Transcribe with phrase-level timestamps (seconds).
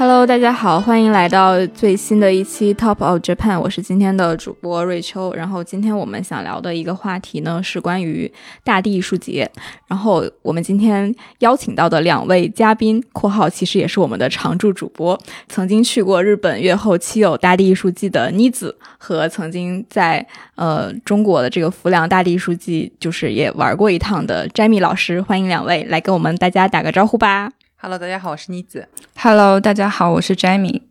[0.00, 5.34] Hello，大家好，欢迎来到最新的一期 Top of Japan，我是今天的主播瑞秋。
[5.34, 8.32] 然后今天我们想聊的一个话题呢是关于
[8.62, 9.50] 大地艺术节。
[9.88, 15.20] 然后我们今天邀请到的两位嘉宾（括号其实也是我们的常驻主播），
[15.50, 20.24] 曾经去过日本月后期有大地艺术季的妮子，和曾经在
[20.54, 25.20] 呃中国的这个浮梁大地艺术季就是也玩过一趟的摘米老师。
[25.20, 27.50] 欢迎两位来跟我们大家打个招呼吧。
[27.80, 28.88] Hello，大家好，我是妮子。
[29.14, 30.82] Hello，大家好，我是 Jamie。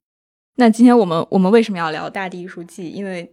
[0.56, 2.90] 那今天我们我们为什么要聊大地艺术季？
[2.90, 3.30] 因为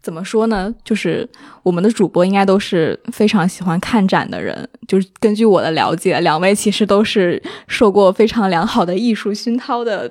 [0.00, 1.28] 怎么说呢，就是
[1.64, 4.68] 我们的主播应该都是非常喜欢看展的人。
[4.86, 10.08] 就是根据我的了解，两位其实都是受过非常良好的艺术熏陶的，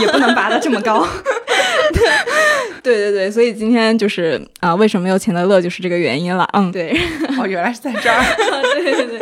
[0.00, 1.06] 也不能拔得这么高。
[2.82, 6.48] 对对对，所以今天就是啊，为什么没有钱德勒，就是这个原因了。
[6.54, 6.98] 嗯，对。
[7.38, 8.24] 哦，原来是在这儿。
[8.80, 9.20] 对 对对。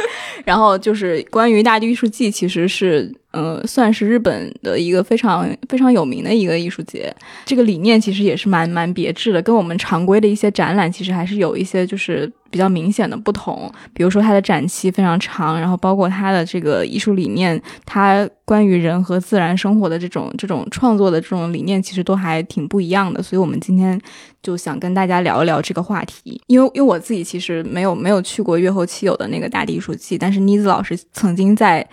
[0.49, 3.15] 然后就是关于大地艺术季，其实是。
[3.31, 7.15] 呃，算是日本的一个非常非常有名的一个艺术节。
[7.45, 13.71] 这个理念其实也是蛮蛮别致的，跟我们常规的一些展览其实还是有一些就是比较明显的不同。
[13.93, 23.23] 比如说它的展期非常长，然后包括它的这个艺术理念，它关于人和自然生活的这种这种创作的这种理念，其实都还挺不一样的。
[23.23, 24.01] 所以我们今天
[24.43, 26.41] 就想跟大家聊一聊这个话题。
[26.47, 31.87] 因为因为我自己其实没有没有去过月后期有的那个大地艺术季，但是妮子老师曾经在。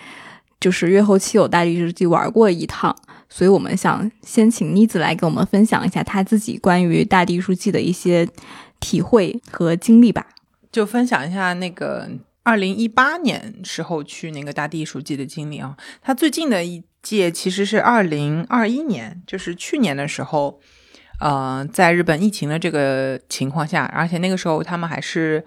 [0.59, 2.95] 就是月后期有大地日记玩过一趟，
[3.29, 8.27] 所以我们想先请妮子来给我们分享一下她自己关于大地艺术季的一些
[8.79, 10.27] 体会和经历吧。
[10.71, 12.09] 就分享一下那个
[12.43, 15.77] 二零一八年时候去那个大地艺术季的经历啊。
[16.01, 20.59] 他最近的一届其实是二零二一年，就是去年的时候，
[21.19, 25.45] 呃，在日本疫情的这个情况下，而且那个时候他们还是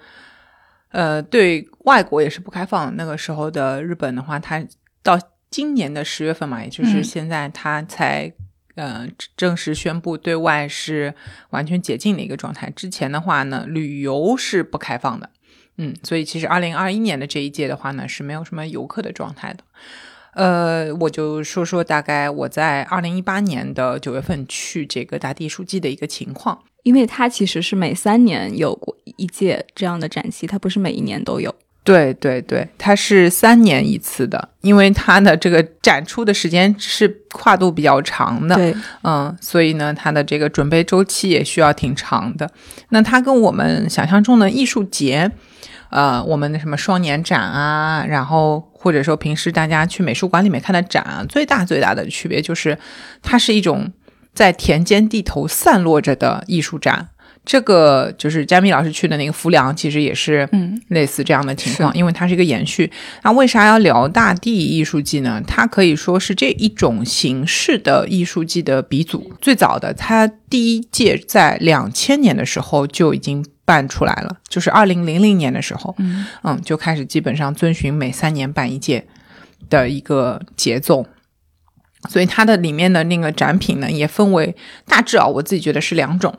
[0.93, 2.97] 呃对外国也是不开放。
[2.97, 4.65] 那个时候的日本的话，它
[5.09, 5.19] 到
[5.51, 8.31] 今年的十月份嘛，也就是现在，它才
[8.75, 11.15] 呃正式宣布对外是
[11.49, 12.69] 完全解禁的一个状态。
[12.77, 15.31] 之前的话呢，旅游是不开放的，
[15.79, 19.65] 嗯，所以其实二零二一年的这一届的话呢，是没有什么游客的状态的。
[20.35, 31.55] 呃，我就说说大概我在二零一八年的九月份去这个大地艺术季的一个情况，因为它其实是每三年有过一届这样的展期，它不是每一年都有。
[31.89, 42.51] 对对对，它是三年一次的，因为它的这个展出的时间是跨度比较长的，对，嗯，所以呢，它的这个准备周期也需要挺长的。
[42.91, 45.31] 那它跟我们想象中的艺术节，
[45.89, 52.77] 呃，我们的什么双年展啊，然后或者说平时大家去美术馆里面看的展啊，最大最大的区别就是，
[53.23, 53.91] 它是一种
[54.35, 57.09] 在田间地头散落着的艺术展。
[57.49, 62.93] 这个就是佳米老师去的那个浮梁，其实也是嗯类似这样的情况，因为它是一个延续。
[63.23, 65.43] 那为啥要聊大地艺术季呢？
[65.47, 79.07] 它可以说是这一种形式的艺术季的鼻祖，最早的它第一届在两千年的时候就已经办出来了，就是二零零零年的时候，嗯嗯就开始基本上遵循每三年办一届
[79.71, 81.07] 的一个节奏，
[82.11, 84.55] 所以它的里面的那个展品呢，也分为
[84.87, 86.39] 大致啊，我自己觉得是两种。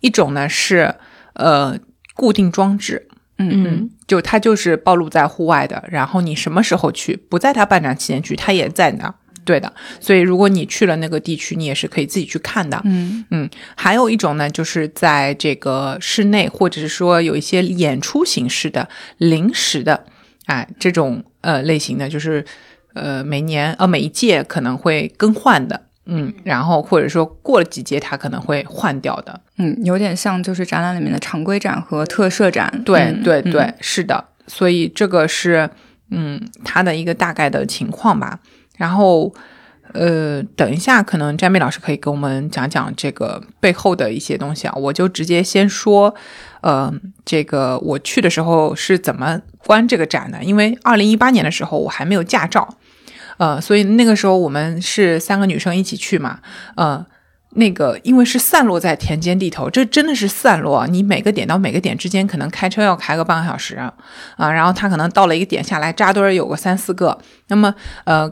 [0.00, 0.94] 一种呢是
[1.34, 1.78] 呃
[2.14, 9.14] 固定装置，嗯嗯，就它就是暴露在户外的，然后你什么时候去，不在它办展期间去，它也在那，
[9.44, 9.72] 对的。
[10.00, 13.50] 所以如果你去了那个地区，你也是可以自己去看的，嗯嗯。
[13.76, 18.88] 还有一种呢，就是在这个室内，或者是说有一些演出形式的
[19.18, 20.06] 临时的，
[20.46, 22.44] 哎，这种呃类型的，就是
[22.94, 25.85] 呃每年呃每一届可能会更换的。
[26.06, 29.40] 嗯，然后或者说过了几届，它可能会换掉的。
[29.58, 32.82] 嗯，有点像就是展览里面的常规展和特设展。
[32.84, 34.24] 对对对，是的。
[34.46, 35.68] 所以这个是
[36.10, 38.38] 嗯它的一个大概的情况吧。
[38.76, 39.34] 然后
[39.92, 44.74] 呃，等一下，可能詹美老师可以给我们讲讲这个背后的一些东西啊。
[44.76, 46.14] 我就直接先说，
[46.60, 46.92] 呃，
[47.24, 50.44] 这个我去的时候是怎么观这个展的？
[50.44, 52.76] 因为二零一八年的时候我还没有驾照。
[53.38, 56.40] 呃，所以那个时候我们是三个女生一起去嘛，
[56.76, 57.04] 呃，
[57.50, 63.92] 那个因为是散落在田间地头，这真的是散落，你每个点到每个点之间可能开车要开个半个小时啊，
[64.50, 67.18] 然后他可能到了一个点下来扎堆有个三四个，
[67.48, 67.74] 那么
[68.04, 68.30] 呃，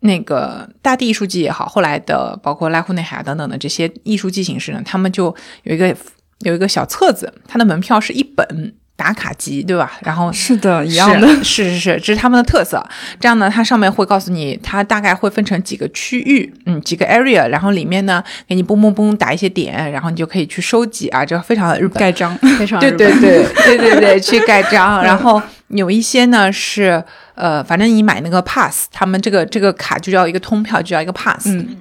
[0.00, 5.96] 那个大地艺术季也好，后来的包括濑户内海等等的这些艺术季形式呢，他们就有一个
[6.40, 8.74] 有一个小册子，它的门票是一本。
[9.00, 9.90] 打卡机，对吧？
[10.02, 12.86] 然后是的，一样的， 是是是，这是他们的特色。
[13.18, 25.00] 这样呢，它上面会告诉你，它大概会分成几个区域，嗯，几个 area，然后里面呢给你嘣嘣嘣打一些点，然后你就可以去收集啊，这非常的日本盖章， 非常对对对对对对，去盖章。
[25.02, 27.02] 然后有一些呢是
[27.36, 31.78] 呃，反正你买那个 pass，他们这个这个卡就叫一个通票，就叫一个 pass，嗯，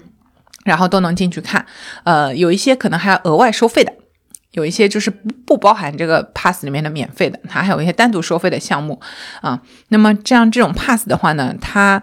[0.64, 1.66] 然后都能进去看。
[2.06, 3.92] 呃，有一些可能还要额外收费的。
[4.54, 9.00] 有一些就是不包含这个 pass 里面的免费的，它还有一些单独收费的项目
[9.42, 9.62] 啊。
[9.90, 12.02] 那么这样这种 pass 的话呢，它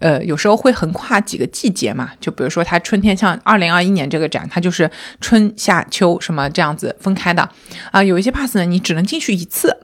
[0.00, 7.48] 呃有时候会横跨几个季节嘛，就比如说它春天像二零二一年这个展，它就是春夏秋什么这样子分开的
[7.92, 8.02] 啊。
[8.02, 9.76] 有一些 pass 呢，你只能进去一次，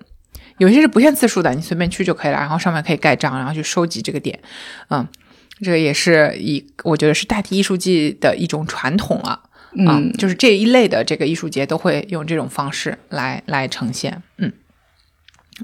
[0.58, 2.38] 有些是不限次数的，你随便去就可以了。
[2.38, 4.36] 然后上面可以盖章，然后去收集这个点，
[4.88, 5.06] 嗯，
[5.62, 9.44] 这个也是一我觉得是代替艺术季的一种传统了。
[9.76, 14.22] 嗯，就是这一类的这个艺术节都会用这种方式来来呈现。
[14.38, 14.52] 嗯，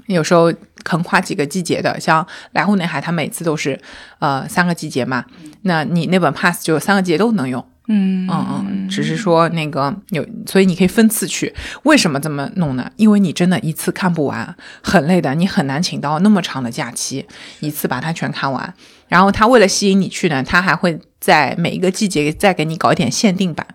[0.07, 0.53] 有时候
[0.85, 3.79] 横跨几个季节的，像来沪内海，它每次都是
[4.19, 5.25] 呃三个季节嘛，
[5.63, 7.65] 那你那本 pass 就三个季节都能用。
[7.89, 11.55] 嗯嗯嗯，只是说那个有，所以你可以分次去。
[11.83, 12.91] 为什么这么弄呢？
[12.97, 17.25] 因为你真的一次看不完，很累的，你很难请到那么长的假期
[17.61, 18.73] 一次把它全看完。
[19.07, 23.65] 然后他为了吸引你去呢，他还会在每一个季节再给你搞一点限定版。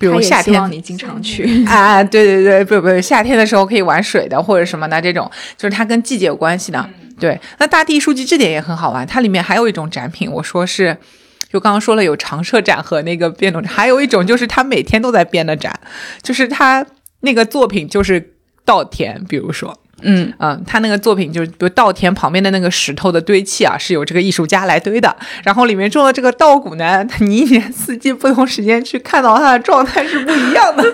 [0.00, 2.02] 比如夏天，你经常去 啊？
[2.02, 6.88] 对对对，不不，夏天的时候可以玩水的，或者什么的这种，就是它跟季节有关系的。
[7.18, 10.96] 对，那大地书记这点也很好玩，它里面还有一种展品，我说是，
[11.52, 15.78] 就刚刚说了有常设展和那个变动展，还有一种就是他每天都在编的展，
[16.22, 16.86] 就是他
[17.20, 18.32] 那个作品就是
[18.64, 19.78] 稻田，比如说。
[20.02, 25.14] 嗯嗯，他那个作品就是，比如稻田旁边的那个石头的堆砌啊，是由这个艺术家来堆的。
[25.44, 30.84] 然后里面种的这个稻谷呢，你一年四季不同时间去看到它的状态是不一样的，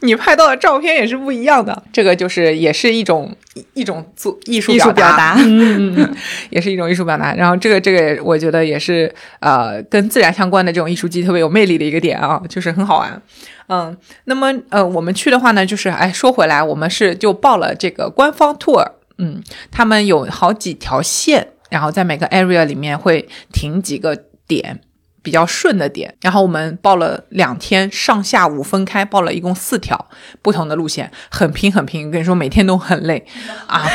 [0.00, 1.82] 你拍到的照片也是不一样的。
[1.92, 3.34] 这个就是也是一种
[3.74, 6.14] 一种做艺术艺术表达，嗯，
[6.50, 7.34] 也是一种艺术表达。
[7.34, 13.22] 然后这个这个，我觉得也是呃，跟自然相关的这种艺术季特别有魅力的一个点啊，就是很好玩。
[13.68, 18.84] 嗯，那么呃，我们去的话呢，就是哎，说回来，我们是就报了这个官方 tour，
[19.18, 24.16] 嗯，他们有好几条线，然后在每个 area 里面会停几个
[24.48, 24.80] 点，
[25.22, 30.06] 比较顺的点，然后我们报了两天，上下午分开报了一共四条
[30.42, 33.26] 不同的路线，很拼很拼，跟你说每天都很累
[33.68, 33.86] 啊，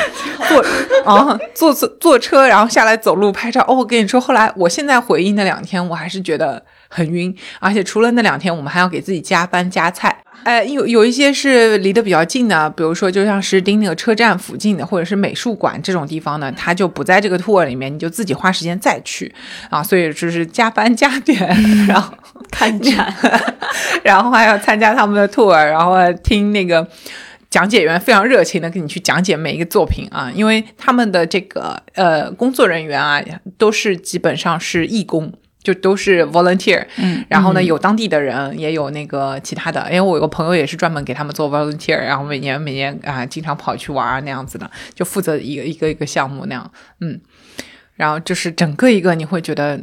[0.47, 0.63] 坐
[1.03, 6.65] 啊坐坐坐车，然后下来走路拍照，哦，我跟你说，后来我现在回忆那两天，我还是觉得。
[6.87, 10.15] 很晕，而且除了那两天，我们还要给自己加班加菜。
[10.43, 19.33] 哎，有有一些是离得比较近的，比如说就像石丁那个车站附近的，或者是美术馆这种地方呢，它就不在这个 tour 里面，你就自己花时间再去
[19.71, 19.81] 啊。
[19.81, 21.39] 所以就是加班加点，
[21.87, 22.13] 然后
[22.51, 23.11] 看展，
[24.03, 26.87] 然后还要参加他们的 tour，然后听那个
[27.49, 33.19] 讲解员非常热情的给你去讲解每一个作品啊，因为他们的这个呃工作人员啊，
[33.57, 35.33] 都是基本上是义工。
[35.65, 39.85] 就都是 volunteer，嗯，然后呢，有当地的人，也有那个其他的。
[39.89, 46.71] 因为我有个朋友也是专门给他们做 volunteer，然后每年每年啊，经常跑去玩啊那样子的，就负责一个一个一个项目那样，
[47.01, 47.19] 嗯，
[47.95, 49.81] 然后就是整个一个你会觉得。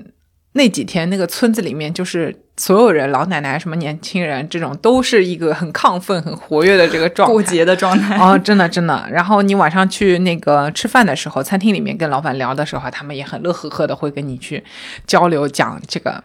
[0.54, 9.08] 那几天，那个村子里面就是所有人，老奶奶、什么年轻人，这种都是一个很亢奋、很活跃的这个状态， 过节的状态哦，真的真的。
[9.10, 14.62] 然后你晚上去那个吃饭的时候，餐厅里面跟老板聊的时候，他们也很乐呵呵的，会跟你去
[15.06, 16.22] 交流讲这个。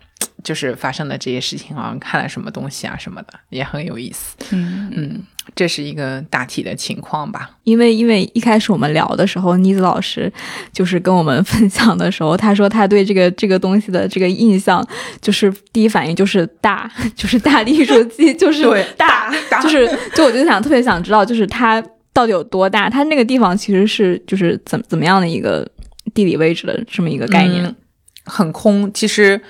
[0.47, 4.37] 就是发生的这些事情啊，看了什么东西啊什么的，也很有意思。
[4.51, 5.21] 嗯嗯，
[5.53, 7.49] 这是一个大体的情况吧。
[7.65, 10.31] 因为因为一开始我们聊的时候，妮子老师
[10.71, 14.81] 就是跟我们分享的时候，他说他对这个这个东西的这个印象，
[15.19, 18.63] 就是第一反应就是大， 就是大地艺术季，就是
[18.95, 19.29] 大，
[19.61, 19.85] 就是
[20.15, 22.89] 就我就想特别想知道，就是它到底有多大？
[22.89, 25.69] 它那个地方其实是就是怎怎么样的一个
[26.13, 27.75] 地理位置的这么一个概念？
[28.23, 29.41] 很空，其实。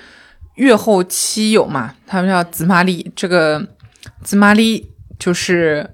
[0.58, 1.94] 越后期有嘛？
[2.06, 3.66] 他们叫紫玛丽，这个
[4.22, 5.88] 紫玛丽就是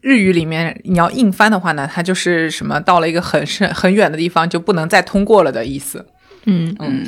[0.00, 6.06] 日语里面你要硬翻的话呢，它就是什么到了一个很深很远的地方就不能再通过了的意思。
[6.46, 7.04] 嗯嗯，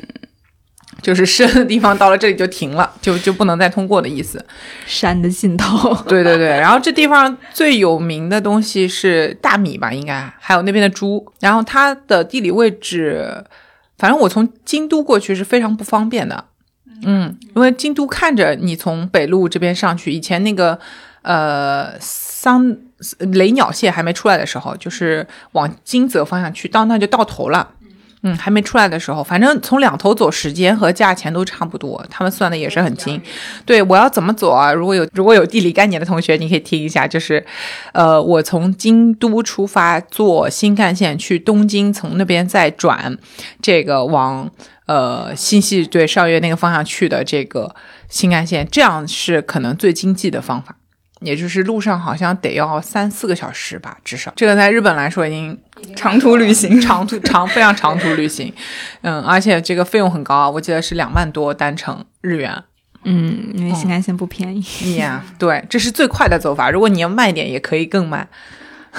[1.01, 4.45] 就是深的地方到了这里就停了，就就不能再通过的意思。
[4.87, 5.95] 山的尽头。
[6.09, 11.33] 对对对，然后这地方最有名的东西是大米吧，应该还有那边的猪。
[11.41, 13.45] 然后它的地理位置。
[14.01, 16.47] 反正我从京都过去是非常不方便的，
[17.05, 20.79] 嗯，因为京都看着你从北路这边上去，以前那个
[21.21, 22.75] 呃桑
[23.19, 27.75] 雷鸟线还没出来的时候，就是往金泽方向去，到那就到头了，
[28.23, 33.21] 嗯，还没出来的时候，反正从两头走，时间和价钱都差不多，他们算的也是很精。
[33.65, 34.73] 对我要怎么走啊？
[34.73, 37.45] 如果有如果有地理概念的同学，你可以听一下，就是，
[37.93, 43.17] 呃，我从京都出发，坐新干线去东京，从那边再转
[43.63, 44.51] 这个往
[44.87, 47.75] 呃新系对上越那个方向去的这个
[48.11, 50.77] 新干线，这样是可能最经济的方法。
[51.23, 55.59] 也就是路上好像得要三四个小时吧，至少这个在日本来说已经
[55.97, 58.53] 长途旅行，长途 长非常长途旅行，
[59.03, 62.63] 嗯，而且这个费用很高啊，我记得是两万多单程日元。
[63.05, 64.63] 嗯，因为新干线不便宜。
[64.63, 66.71] Yeah，对，这是最快的走法。
[66.71, 68.29] 如果你要慢一点，也可以更慢。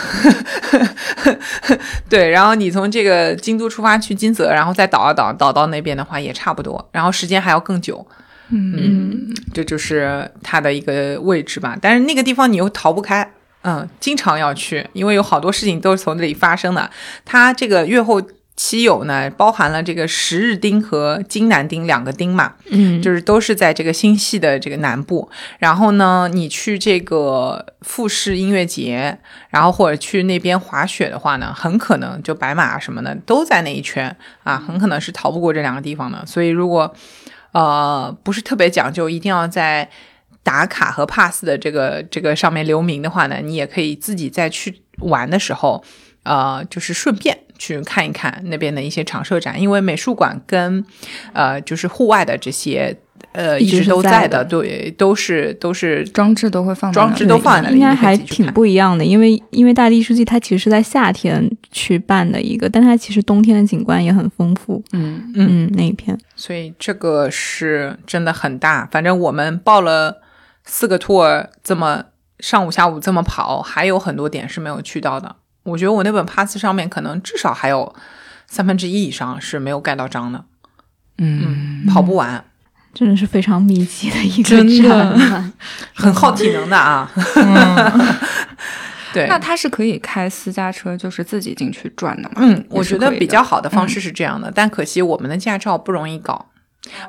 [2.09, 8.05] 对，然后你从这个京都出发去金泽，然后再倒啊倒，倒到那边的话也差不多，然后时间还要更久。
[8.50, 11.77] 嗯，这就是它的一个位置吧。
[11.79, 13.31] 但是那个地方你又逃不开，
[13.63, 16.89] 嗯，经常要去，因为有好多事情都是从这里发生的。
[17.23, 18.21] 它这个月后
[18.55, 25.29] 期有呢，包含了这个十日町和金南町两个町嘛，嗯，就是都是在这个新系的这个南部。
[25.57, 29.17] 然后呢，你去这个富士音乐节，
[29.49, 36.23] 然后或者去那边滑雪的话呢，很可能就白马什么的都在那一圈啊，很可能是逃不过这两个地方的。
[36.25, 36.93] 所以如果
[37.53, 39.89] 呃不是特别讲究，一定要在
[40.43, 45.83] 打卡和 pass 的这个这个上面留名的话呢，你也可以自己再去玩的时候，
[46.24, 50.83] 呃，就是顺便去看一看那边的一些常设展，因为美术馆跟
[51.33, 52.95] 呃就是户外的这些
[53.33, 64.83] 呃一直都在的的，对，都是都是装置都会放在里装置都放在那里，应该还挺不一样的，因为因为大地艺术季它其实是在夏天去办的一个，但它其实冬天的景观也很丰富。
[64.93, 68.88] 嗯，嗯，那一片所以这个是真的很大。
[68.91, 70.19] 反正我们报了
[70.65, 72.03] 四个 tour，这么
[72.39, 75.35] 上午下午这么跑，还有很多点是没有去到的。
[75.63, 77.93] 我觉得我那本 pass 上面可能至少还有
[78.47, 80.43] 三分之一以上是没有盖到章的，
[81.19, 82.43] 嗯，跑不完，
[82.93, 85.51] 真的是非常密集的一个真的。
[85.93, 87.11] 很耗体能的啊。
[89.13, 92.35] 对，那他是可以开私家车，就是自己进去转的吗？
[92.37, 96.47] 嗯，我觉得比较好的方式是这样的，但可惜我们的驾照不容易搞。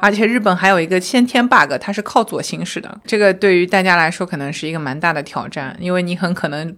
[0.01, 6.77] 而且日本还有一个先天 bug，它是靠左行驶的，这个对于大家来说可能是一个蛮大的挑战，因为你很可能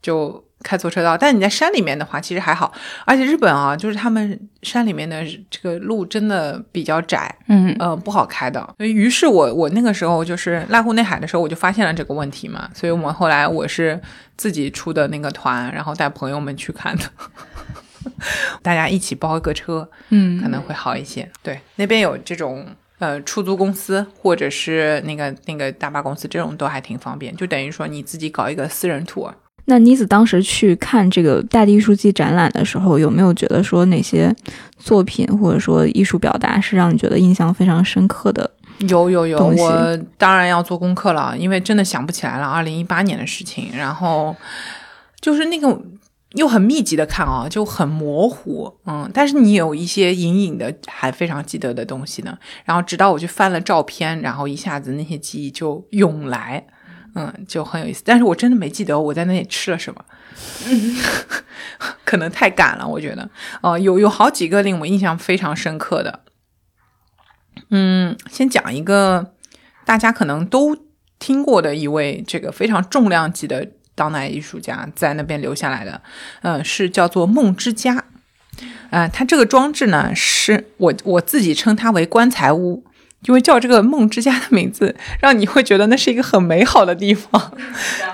[0.00, 1.16] 就开错车道。
[1.16, 2.72] 但你在山里面的话，其实还好。
[3.04, 8.74] 而且日本啊，就是他们山里面的这个路真的比较窄，嗯呃，不好开的。
[8.78, 12.70] 于是我我那个时候就是濑户内海的时候，我就发现了这个问题嘛。
[12.72, 14.00] 所以我们后来我是
[14.36, 17.04] 自己出的那个团，然后带朋友们去看的。
[18.62, 21.28] 大家一起包一个车，嗯可能会好一些。
[21.42, 22.66] 对，那边有这种
[22.98, 27.34] 呃出租公司或者是那个那个大巴公司，这种都还挺方便。
[27.36, 29.32] 就等于说你自己搞一个私人 tour。
[29.66, 34.34] 那妮子当时去看这个大地艺术季展览的时候，有没有觉得说哪些
[34.78, 38.50] 作品或者说艺术表达是让你觉得印象非常深刻的？
[38.88, 43.68] 有有有，我当然要做功课了，因为真的想不起来了，二零一八年的事情。
[43.76, 44.34] 然后
[45.20, 45.68] 就是那个
[46.34, 52.38] 又很密集的看啊，就很模糊，嗯，但是你有一些隐隐的还非常记得的东西呢。
[52.64, 56.64] 然后直到我去翻了照片，然后一下子那些记忆就涌来，
[57.14, 58.02] 嗯，就很有意思。
[58.04, 60.04] 但是我真的没记得我在那里吃了什么。
[60.66, 60.96] 嗯
[62.04, 63.28] 可能太赶了，我觉得，
[63.62, 66.20] 呃，有有好几个令我印象非常深刻的，
[67.70, 69.34] 嗯，先讲一个
[69.84, 70.76] 大家可能都
[71.18, 76.00] 听过的一位这个非常重量级的当代艺术家在那边留下来的，
[76.42, 78.04] 嗯、是叫做梦之家。
[78.90, 82.84] 呃，它这个装置呢，是我我自己称它为棺材屋，
[83.22, 87.52] 因为叫这个梦之家的名字，让你会觉得那是一个很美好的地方。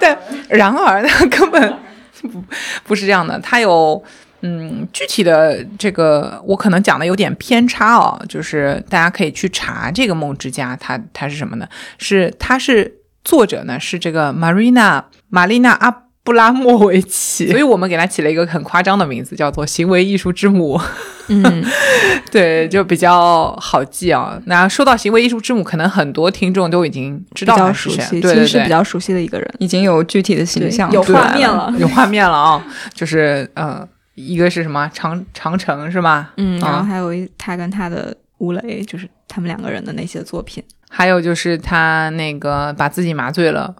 [0.00, 0.18] 但
[0.48, 1.78] 然而，呢 根本
[2.22, 2.44] 不
[2.84, 4.04] 不是这样的，它有。
[4.42, 11.66] 嗯，具体的这个我可能讲的有点偏差哦，就是大家可以去查这个梦之家，它它是什么呢？
[11.98, 15.90] 是它是作者呢是这个 Marina 玛丽娜阿
[16.22, 20.80] 布拉莫维奇，所以我们给它起了一个很夸张的名字，叫做行为艺术之母。
[21.28, 21.64] 嗯，
[22.30, 24.40] 对，就比较好记啊。
[24.46, 29.54] 那说到行为艺术之母，可能很多听众都已经知比较道他是谁，熟悉，对对对其实是比，较熟悉的一个人。
[29.58, 32.64] 已经有具体的形象有画面了有画面了啊，
[32.94, 36.30] 就是呃，一个是什么长长城是吗？
[36.36, 40.62] 嗯，然后啊还有一他跟他的吴磊，就是他们两个人的那些作品。
[40.96, 43.74] 还有就是他那个把自己麻醉了，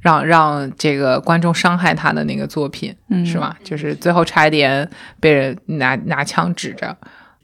[0.00, 3.54] 让让这个观众伤害他的那个作品，嗯是吧？
[3.62, 4.88] 就是最后差一点
[5.20, 6.96] 被人拿拿枪指着。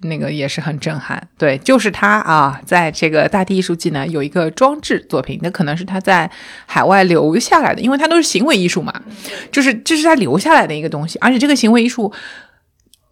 [0.02, 6.30] 那个也是很震撼，对，就是他啊，在这个大地艺术季呢有一个装置作品，那可能是他在
[6.64, 8.94] 海外留下来的，因为他都是行为艺术嘛，
[9.52, 12.10] 就是这是他留下来的一个东西，而且这个行为艺术，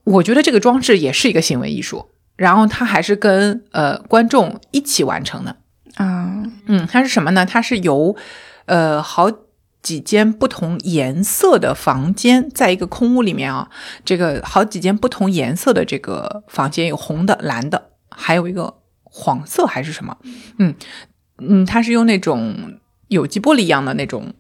[0.04, 5.54] 我觉得这个装置也是一个行为艺术，然后他还是跟呃观众一起完成的。
[5.99, 7.45] 啊，嗯，它是什么呢？
[7.45, 8.17] 它是由
[8.67, 9.31] 呃好
[9.83, 13.69] 几间不同颜色的房间，在一个空屋里面啊，
[14.05, 20.17] 这个好几间不同颜色的这个房间，有红的、蓝的，还有一个黄色还是什么？
[20.59, 20.75] 嗯
[21.38, 22.78] 嗯，它是用那种
[23.09, 24.35] 有机玻璃一样的那种，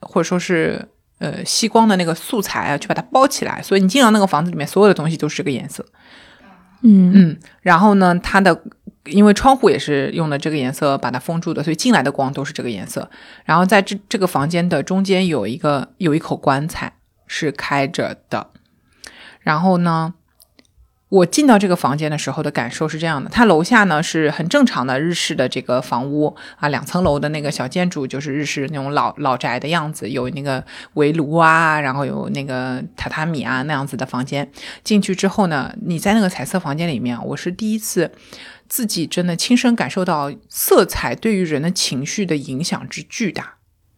[0.00, 5.84] 或者说是呃吸光的那个素材啊，去把它包起来，所以你进到那个房子里面，所有的东西都是这个颜色。
[6.86, 8.62] 嗯嗯，然后呢，它的
[9.06, 13.10] 因为窗户也是用的这个颜色把它封住的，所以进来的光都是这个颜色。
[13.44, 16.92] 然后在这这个房间的中间有一个有一口棺材
[17.26, 18.48] 是开着的。
[19.40, 20.14] 然后呢，
[21.14, 34.50] 我进到这个房间的时候的感受是这样的：它楼下呢是很正常的日式的这个房屋啊，两层楼的那个小建筑，就是日式那种老老宅的样子，有那个围炉啊，然后有那个榻榻米啊那样子的房间。
[34.82, 38.10] 进去之后呢，你在那个彩色房间里面，我是第一次
[38.68, 43.54] 自己真的亲身感受到色彩对于人的情绪的影响之巨大。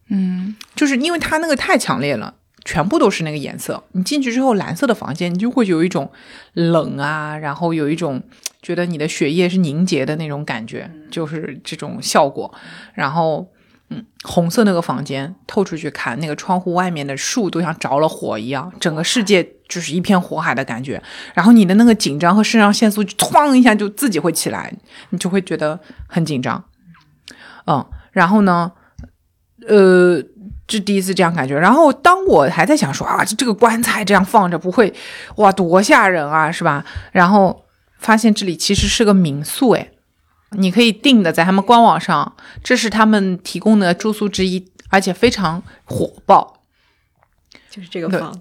[0.09, 2.35] 嗯，就是因为它那个太强烈了，
[2.67, 3.81] 全部都是那个颜色。
[3.93, 6.11] 你进去之后，蓝色的房间，你就会有一种
[6.51, 8.21] 冷啊，然后有一种
[8.61, 12.53] 觉得你的血液是凝结的那种感觉，就是这种效果。
[12.93, 13.47] 然后，
[13.89, 21.01] 嗯，红色那个房间透出去看，那个窗户外面的树都像着了火一样，整个世界就是一片火海的感觉。
[21.33, 24.73] 然后你的那个紧张和肾上腺素就哐一下就自己会起来，
[25.11, 26.61] 你就会觉得很紧张。
[27.65, 28.73] 嗯，然后呢？
[29.67, 30.21] 呃，
[30.67, 31.57] 这第一次这样感觉。
[31.57, 34.93] 然后当我还在想说啊，这这个棺材这样放着不会，
[35.37, 36.85] 哇，多吓人啊，是吧？
[37.11, 37.65] 然后
[37.97, 39.89] 发现这里其实是个民宿，哎，
[40.51, 42.33] 你可以订的，在他们官网上，
[42.63, 46.61] 这是他们提供的住宿之一，而且非常火爆。
[47.69, 48.35] 就是这个房，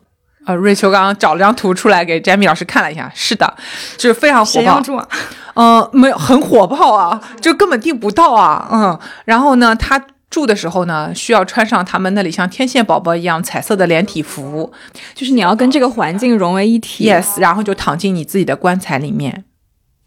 [0.46, 3.56] 呃，瑞秋刚刚找了张图出来给 Jamie 老师看了一下，是的，
[3.96, 5.08] 就是非常火爆啊？
[5.54, 14.72] 呃，没有很火爆啊，就根本订不到啊，嗯，然后呢，他住的时候呢，需要穿上他们那里像天线宝宝一样彩色的连体服
[15.14, 19.44] 就是你要跟这个环境融为一体，yes，然后就躺进你自己的棺材里面，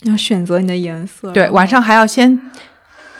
[0.03, 1.31] 要选择你的颜色。
[1.31, 2.39] 对，晚上还要先。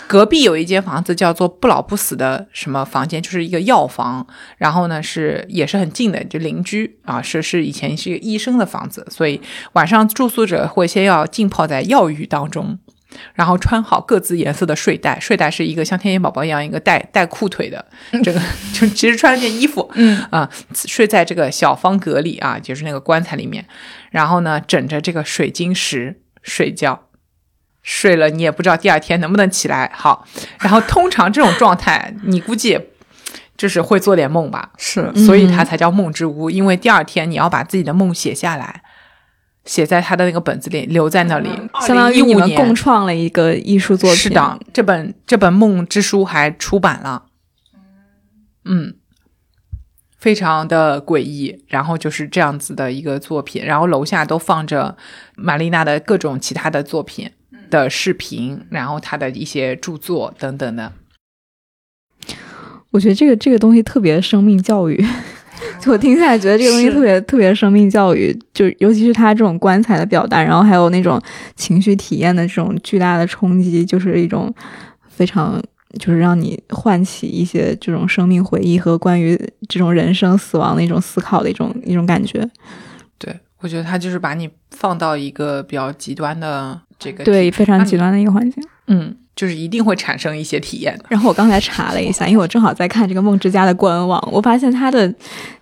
[0.08, 4.26] 隔壁有一间房子叫做不老不死的什么房间，就是一个药房，
[4.58, 9.40] 然后呢是也是很近的，就邻居啊，是是以前是一个医生的房子，所以
[9.74, 12.80] 晚上住宿者会先要浸泡在药浴当中，
[13.34, 17.84] 然后穿好各自颜色的睡袋，睡袋是一个像天线宝宝一样一个带带裤腿的，
[18.24, 18.40] 这个
[18.74, 23.66] 就其实穿了件衣服，嗯啊、睡在这个小方格里啊，就是那个棺材里面，
[24.12, 27.06] 然后呢枕着这个水晶石睡觉。
[27.82, 29.90] 睡了你也不知道第二天能不能起来。
[29.96, 30.28] 好，
[30.60, 32.78] 然后通常这种状态， 你估计
[33.58, 36.50] 就是会做点梦吧，是所以它才叫梦之屋。
[36.50, 38.84] 因为第二天你要把自己的梦写下来，
[39.66, 41.50] 写在他的那个本子里，留在那里。
[41.82, 44.18] 相当于你们共创了一个艺术作品。
[44.18, 47.26] 是的，这本这本梦之书还出版了，
[48.66, 48.96] 嗯，
[50.18, 51.64] 非常的诡异。
[51.68, 54.98] 然后就是这样子的一个作品，然后楼下都放着
[55.36, 57.32] 玛丽娜的各种其他的作品
[57.70, 60.94] 的视频，然后她的一些著作等等的。
[62.92, 65.06] 我觉得这个这个东西特别生命教育，就
[65.88, 71.22] 我听起来觉得这个东西特别特别生命教育，就尤其是他这种棺材的表达，然后还有那种
[71.56, 74.54] 情绪体验的这种巨大的冲击，就是一种
[75.08, 75.62] 非常
[76.00, 79.36] 就是让你唤起一些这种生命回忆和关于
[79.68, 82.48] 这种人生死亡的一种思考的一种一种感觉。
[83.18, 88.64] 对，我觉得他就是把你放到一个比较极端的这个对，非常极端的一个环境。
[88.88, 91.06] 嗯，就是一定会产生一些体验的。
[91.08, 95.10] 然后我刚才查了一下，因为我正好在看这个梦之家的官网，我发现它的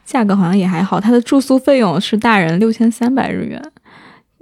[0.03, 3.61] 价格好像也还好，它的住宿费用是大人六千三百日元，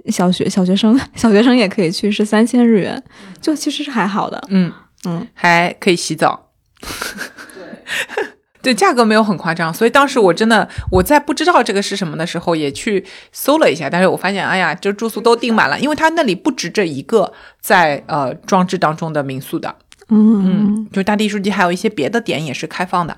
[0.06, 3.02] 小学小学生 小学生也可以去是三千日元，
[3.42, 4.42] 就其实是还好的。
[4.48, 4.72] 嗯，
[5.04, 6.48] 嗯，还可以洗澡。
[6.80, 8.24] 对，
[8.74, 19.74] 价格没有很夸张，所以当时我真的我在不知道这个是什么的时候，也去搜了一下，但是我发现，哎呀，就住宿都订满了，因为它那里不止这一个在呃装置当中的民宿的，
[20.08, 23.16] 嗯嗯，就大地艺术季还有一些别的点也是开放的，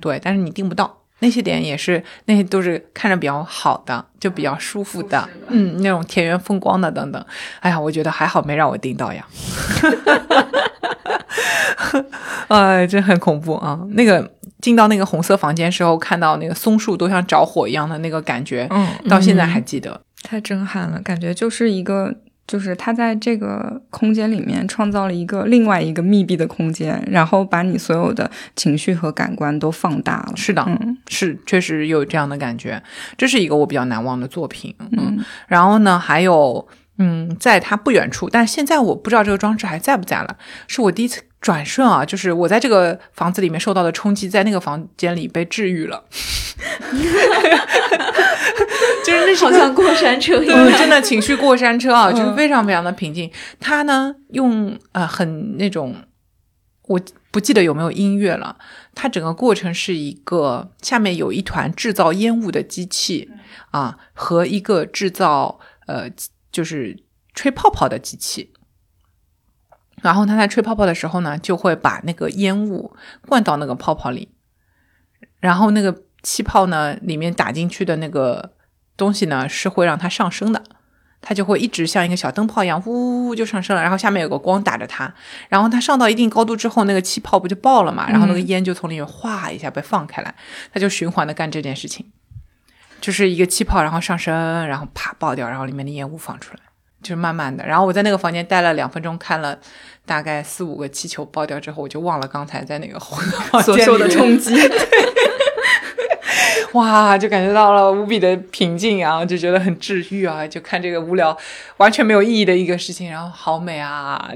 [0.00, 0.98] 对，但是你订不到。
[1.20, 7.24] 那些点也是，那些都是看着比较好的，就比较舒服的，嗯，那种田园风光的等等。
[7.60, 9.24] 哎呀，我觉得还好没让我订到呀。
[12.48, 13.78] 哎，这很恐怖啊！
[13.90, 14.28] 那个
[14.62, 20.00] 进到那个红色房间时候，看到那个松树都像着火一样的那个感觉，嗯，到现在还记得。
[20.22, 22.14] 太震撼了，感觉就是一个
[22.46, 30.32] 就是他在这个空间里面创造了一个另外一个密闭的空间，然后把你所有的情绪和感官都放大了。
[30.36, 32.80] 是的，嗯是确实有这样的感觉，
[33.18, 34.72] 这是一个我比较难忘的作品。
[34.78, 40.36] 嗯，嗯然后呢，还有嗯，在它不远处，但是现在我不知道这个装置还在不在了。
[40.68, 46.04] 是我第一次转瞬啊，就是我在这个房子里面受到的冲击，在那个房间里被治愈了。
[49.04, 50.78] 就是那是好像过山车一嗯，样。
[50.78, 53.28] 真的情绪过山车啊，嗯就是非常非常的平静。
[53.58, 55.96] 他呢，用呃很那种，
[56.86, 57.00] 我
[57.32, 58.56] 不记得有没有音乐了。
[58.94, 63.28] 它整个过程是一个下面有一团制造烟雾的机器
[63.72, 66.08] 啊，和一个制造呃
[66.52, 66.96] 就是
[67.34, 68.51] 吹泡泡的机器。
[70.02, 72.94] 然后他在吹泡泡的时候呢，就会把那个烟雾
[73.26, 74.28] 灌到那个泡泡里，
[75.40, 78.52] 然后那个气泡呢里面打进去的那个
[78.96, 80.62] 东西呢是会让它上升的，
[81.20, 83.80] 它就会一直像一个小灯泡一样，呜呜就上升了。
[83.80, 85.12] 然后下面有个光打着它，
[85.48, 88.08] 然后它上到一定高度之后，那个气泡不就爆了嘛？
[88.10, 90.34] 然后那个烟就从里面哗一下被放开来，
[90.72, 92.04] 它就循环的干这件事情，
[93.00, 96.60] 就是一个气泡，然后上升，然后啪爆掉，然后里面的烟雾放出来。
[97.02, 99.58] 就是慢慢的，然后我在那个房间待了两分钟，看了
[100.06, 104.54] 大概四五个气球爆掉之后，我就忘了刚才在那个房所受的冲击。
[106.72, 111.36] 哇，就感觉到了无比的平静啊，就觉得很治愈啊，就看这个无聊、
[111.76, 114.30] 完全没有意义的一个事情，然后好美啊，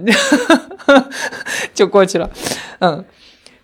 [1.73, 2.29] 就过去了。
[2.81, 3.03] 嗯，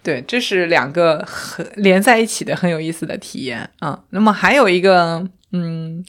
[0.02, 4.02] 对，这是两个很连在一起的很有意思的体验啊、嗯。
[4.10, 6.02] 那么还有一个，嗯，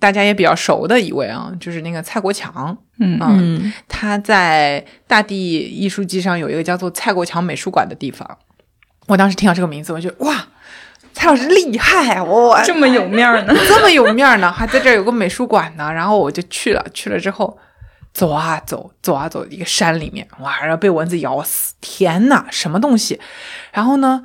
[0.00, 2.76] 大家也比较熟的一位啊，就是那个蔡国强。
[2.98, 8.38] 嗯嗯嗯，他在大地艺术季上有一个叫做蔡国强美术馆的地方。
[9.06, 10.48] 我当时听到这个名字，我就哇，
[11.12, 13.54] 蔡老师厉害，我这么有面儿呢？
[13.68, 15.92] 这么有面儿呢，还在这儿有个美术馆呢。
[15.92, 17.56] 然后我就去了，去了之后，
[18.12, 23.20] 走啊走，走啊走，一个山里面，哇，然后被蚊子咬死，天呐，什么东西？
[23.72, 24.24] 然后呢，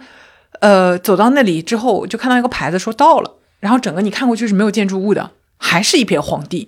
[0.62, 5.30] 呃，走到那里之后，就看到一个牌子说到了，然后整个你看过去是没有建筑物的，
[5.62, 6.68] 还是一片荒地。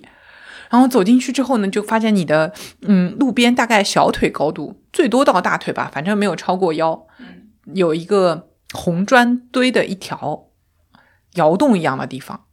[0.70, 2.52] 然后走进去之后呢，就发现你的
[2.82, 7.06] 嗯路边大概小腿高度，最多到大腿吧，反正没有超过腰，
[7.74, 10.46] 有一个红砖堆的一条
[11.34, 12.44] 窑洞一样的地方。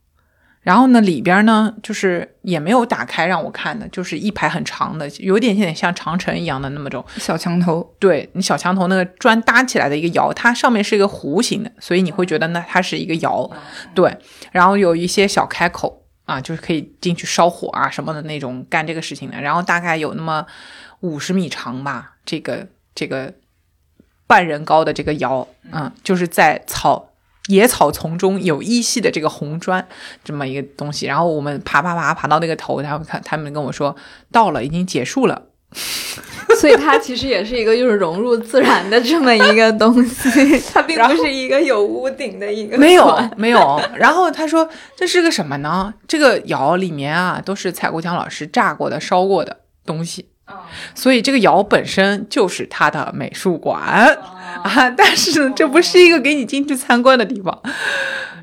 [0.60, 7.04] 然后呢，里边呢就是也没有打开让我看的，就是一排很长的，有点点像长城一样的那么种。
[7.16, 13.50] 小墙头，对你小墙头那个砖搭起来的一个窑，它上面是一个弧形的，所以你会觉得呢它是一个窑。
[13.92, 14.16] 对，
[14.52, 16.01] 然后有一些小开口
[16.32, 19.40] 啊，就是可以进去烧火啊什么的那种干这个事情的。
[19.40, 20.46] 然后大概有那么
[21.00, 23.34] 五十米长吧，这个这个
[24.26, 27.10] 半人高的这个窑，嗯，就是在草
[27.48, 29.86] 野草丛中有依稀的这个红砖
[30.24, 31.06] 这么一个东西。
[31.06, 33.94] 然后我们爬爬爬爬到那个头，他们看他们跟我说
[34.30, 35.48] 到了，已经结束了。
[36.60, 43.80] 所以它其实也是一个就是融入自然的这么一个东西， 它并不是一个有屋顶的一个没有 没有。
[43.96, 45.92] 然后他说这是个什么呢？
[46.06, 49.56] 这个窑里面啊都是蔡国强老师炸过的、烧过的
[49.86, 50.26] 东西。
[50.94, 53.80] 所以这个窑本身就是他的美术馆、
[54.62, 57.56] 啊，但是呢，这不是一个给你进去参观的地方。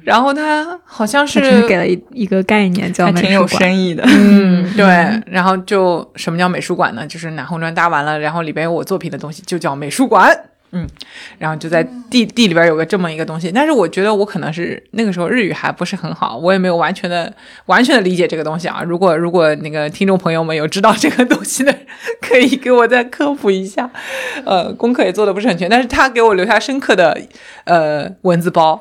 [0.02, 3.70] 然后他好像是给了一一个概念叫还挺有美术馆。
[3.70, 4.04] 深意的。
[4.08, 4.86] 嗯，对，
[5.28, 7.06] 然后就什么叫美术馆呢？
[7.06, 10.36] 就是拿红砖搭完了，然后里边有我作品的东西，就叫美术馆。
[10.72, 10.88] 嗯，
[11.38, 17.34] 然后就在地地里边有个这么一个东西，但是我觉得我可能是那个时候日语还不是很好，我也没有完全的
[17.66, 18.84] 完全的理解这个东西啊。
[18.84, 21.76] 如果如果那个听众朋友们有知道这个东西的，
[22.22, 23.90] 可以给我再科普一下。
[24.46, 27.20] 呃，功课也做的不是很全，但是他给我留下深刻的
[27.64, 28.80] 呃文字包，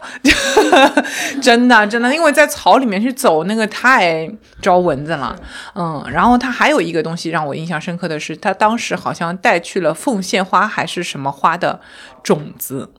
[1.40, 4.28] 真的真的，因为在草里面去走那个太
[4.60, 5.34] 招蚊子了。
[5.74, 11.77] 嗯，然后他还有一个东西让我印象深刻的是，他当时好像带去了凤仙花还是什么花的
[12.22, 12.90] 种子，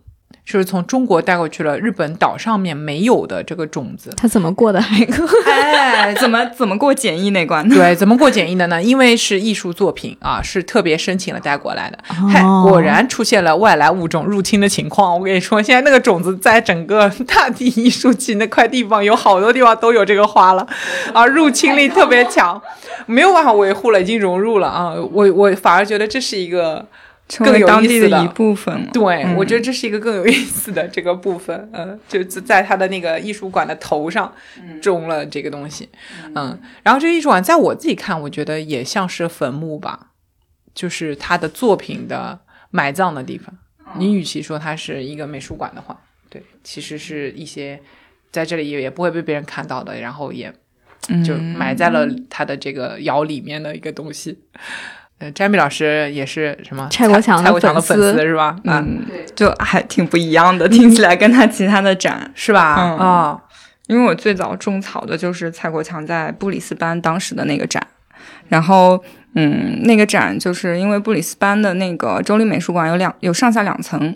[0.46, 4.12] 就是从中国带过去了日本岛上面没有的这个种子。
[4.18, 5.28] 他怎么过的海哥？
[5.46, 7.76] 哎，怎么怎么过检疫那关呢？
[7.76, 8.82] 对，怎么过检疫的呢？
[8.82, 11.98] 因为是艺术作品啊，是特别申请了带过来的。
[12.04, 15.20] 嗨，哦果然出现了外来物种入侵的情况。
[15.20, 20.66] 我跟你说，现在那个种子在整个大地艺术季那块地方，有好多地方都有这个花了，
[21.14, 22.60] 啊，入侵力特别强，
[23.06, 24.94] 没有办法维护了，已经融入了啊。
[25.12, 26.86] 我我反而觉得这是一个
[27.38, 28.24] 更有当地的意思的。
[28.26, 28.90] 一部分。
[28.92, 29.36] 对，嗯。
[29.36, 34.34] 我觉得这是一个更有意思的这个部分，嗯、就在他的那个艺术馆的头上
[34.82, 35.88] 种了这个东西，
[36.36, 40.08] 嗯，然后这个艺术馆在我自己看，我觉得也像是坟墓吧，
[40.74, 42.40] 就是他的作品的
[42.72, 43.56] 埋葬的地方。
[43.98, 47.80] 你与其说它是一个美术馆的话，对，其实是一些
[48.32, 50.54] 在这里也也不会被别人看到的，然后也
[51.26, 54.38] 就埋在了他的这个窑里面的一个东西。
[55.20, 58.56] 呃，詹米老师也是什么蔡国强蔡国强的粉粉丝丝是吧？
[58.66, 59.06] 啊，嗯，
[59.36, 62.32] 就还挺不一样的，听起来跟他其他的展。
[62.34, 62.76] 是吧？
[62.78, 63.42] 嗯啊，
[63.88, 67.86] 因为我最早种草的就是蔡国强在布里斯班当时的那个展，
[68.48, 69.04] 然后
[69.36, 74.16] 嗯，那个展就是因为布里斯班的那个州立美术馆有两有上下两层，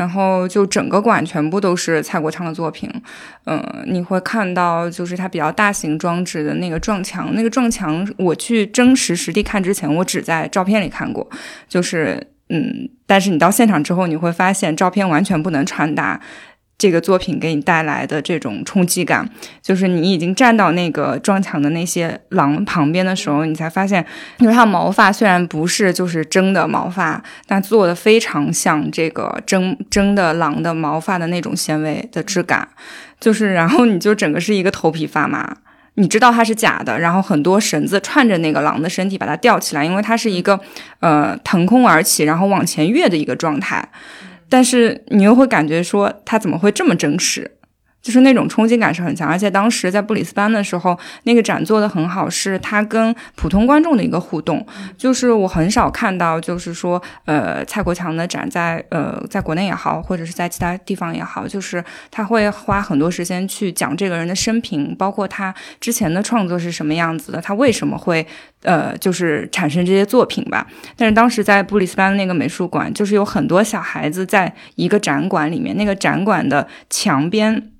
[0.00, 2.90] 然后就整个馆全部都是蔡国强的作品，
[3.44, 11.28] 嗯、你会看到就是他比较大型装置的那个撞墙，那个撞墙我去真实实地看之前，我只在照片里看过，
[11.68, 16.18] 就是嗯，但是你到现场之后，你会发现照片完全不能传达
[16.80, 19.28] 这个作品给你带来的这种冲击感。
[19.60, 24.04] 就是你已经站到那个撞墙的那些狼旁边的时候，你才发现，
[24.38, 32.66] 因为它毛发虽然不是就是真的毛发，但做的非常像这个真真的狼的毛发的那种纤维的质感，
[33.20, 35.58] 就是然后你就整个是一个头皮发麻。
[35.94, 40.58] 你知道它是假的，然后很多绳子串着那个狼的身体把它吊起来，因为它是一个
[41.00, 43.86] 呃腾空而起，然后往前跃的一个状态。
[44.50, 47.52] 但是你又会感觉说他怎么会这么真实？
[48.02, 54.66] 就是那种冲击感是很强，而且当时在布里斯班的时候，那个展做的很好，是他跟普通观众的一个互动。
[54.96, 68.26] 就是我很少看到，就是说，呃，蔡国强的展在呃在国内也好，或者是在其他地方也好，就是他会花很多时间去讲这个人的生平，包括他之前的创作是什么样子的，他为什么会
[68.62, 70.66] 呃就是产生这些作品吧。
[70.96, 77.70] 但是当时在布里斯班那个美术馆，就是有很多小孩子在一个展馆里面，那个展馆的墙边。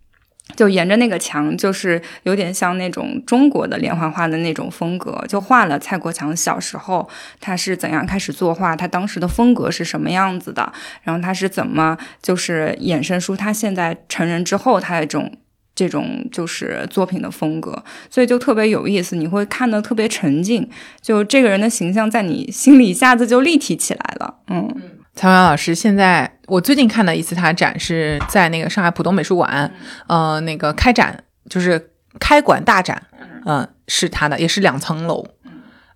[0.57, 7.09] 就沿着那个墙，就是有点像那种中国的连环画的那种风格，就画了蔡国强小时候
[7.41, 15.33] 他是怎样开始作画，他当时的风格是什么样子的，然后他是怎么就是衍生出他现在成人之后他的这种
[15.75, 20.69] 这种就是作品的风格，所以就特别有意思，你会看得特别沉浸，
[21.01, 25.00] 就这个人的形象在你心里一下子就立体起来了，嗯。
[25.21, 29.71] 蔡文老师，现在我最近看的一次他展是在那个上海浦东美术馆，
[30.07, 33.03] 呃，那个开展就是开馆大展，
[33.45, 35.23] 嗯、是他的，也是两层楼。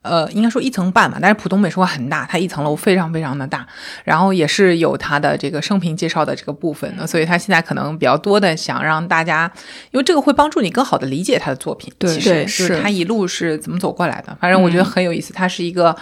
[0.03, 3.67] 呃，应该说一层半吧，但是浦东美术馆很大，它一层楼非常非常的大，
[4.05, 9.51] 然后也是有他的这个生平介绍的这个部分的，所以他现在可能比较多的想让大家，
[9.91, 15.97] 因为这个会帮助你更好的理解他的作品，对其实对就是是他一路是怎么走过来的，反正我觉得很有意思，他是一个。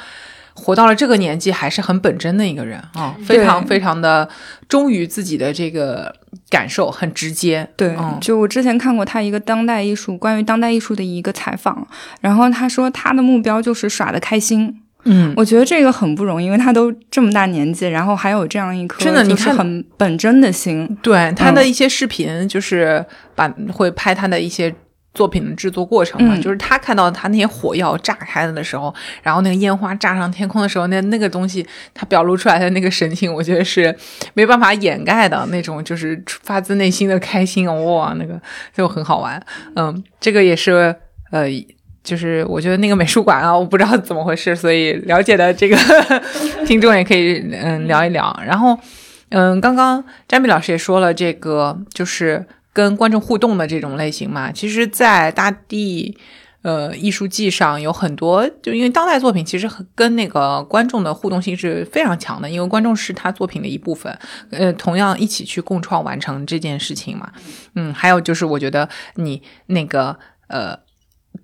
[0.55, 4.29] 活到了这个年纪还是很本真的一个人啊，非常非常的
[4.69, 6.15] 忠于自己的这个
[6.51, 7.69] 感受，很直接。
[7.77, 11.87] 对，嗯就我之前看过他一个当代艺术关于当代艺术的一个采访，
[12.21, 14.83] 然后他说他的目标就是耍的开心。
[15.05, 20.97] 嗯，我觉得这个很不容易，因为他都这么大年纪，然后还有这样一颗真的你是很本真的心。
[21.03, 24.73] 对他的嗯一些视频，就是把会拍他的一些。
[25.14, 33.94] 作品的制作过程嘛，嗯就是他看到他那些火药炸开了的时候，然后那个烟花炸上天空的时候，那那个东西他表露出来的那个神情，我觉得是
[34.35, 38.40] 没办法掩盖的那种，就是发自内心的开心哦，哇，那个
[38.75, 39.40] 就很好玩。
[39.77, 40.94] 嗯，这个也是
[41.31, 41.46] 呃，
[42.03, 45.77] 就是我觉得那个美术馆啊，我不知道怎么回事，所以了解的这个
[46.66, 48.35] 听众也可以嗯聊一聊。
[48.44, 48.79] 然后
[49.29, 56.17] 嗯，刚刚詹米老师也说了，这个就是跟观众互动的这种类型嘛，其实，在大地。
[56.63, 64.17] 呃，艺术季上有很多，就因为当代作品其实很跟那个观众的互动性是非常强的，因为观众是他作品的一部分，
[64.53, 67.33] 呃，同样一起去共创完成这件事情嘛。
[67.75, 70.79] 嗯，还有就是我觉得你那个呃，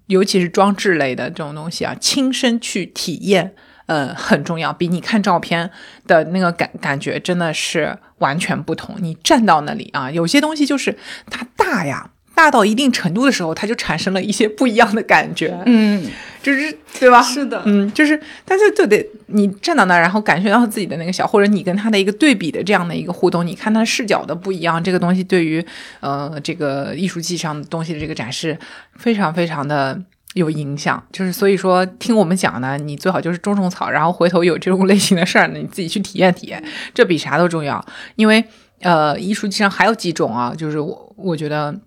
[0.06, 5.68] 尤其是装置类的这种东西啊，亲身去体验，呃，很重要，比你看照片
[6.06, 8.96] 的那个感感觉真的是完全不同。
[9.00, 10.96] 你站到那里啊，有些东西就是
[11.30, 12.10] 它大呀。
[12.34, 16.08] 大到一定程度的时候，它就产生了一些不一样的感觉，嗯，
[16.40, 17.20] 就是对吧？
[17.20, 25.60] 是的，嗯，就是，但是就得你站到那儿，然后感觉到自己的那个小，或者你跟他的一个对比的这样的一个互动，你看他视角的不一样，这个东西对于
[25.98, 28.56] 呃这个艺术季上的东西的这个展示，
[28.94, 30.00] 非常非常的
[30.38, 31.02] 有影响。
[31.12, 37.84] 就是所以说，听我们讲呢，你最好就是种种草，然后回头有这种 类型的事儿呢，你自己去体验体验，这比啥都重要。
[38.16, 38.44] 因为
[38.80, 41.78] 呃，艺术季上还有几种啊，就是我我觉得。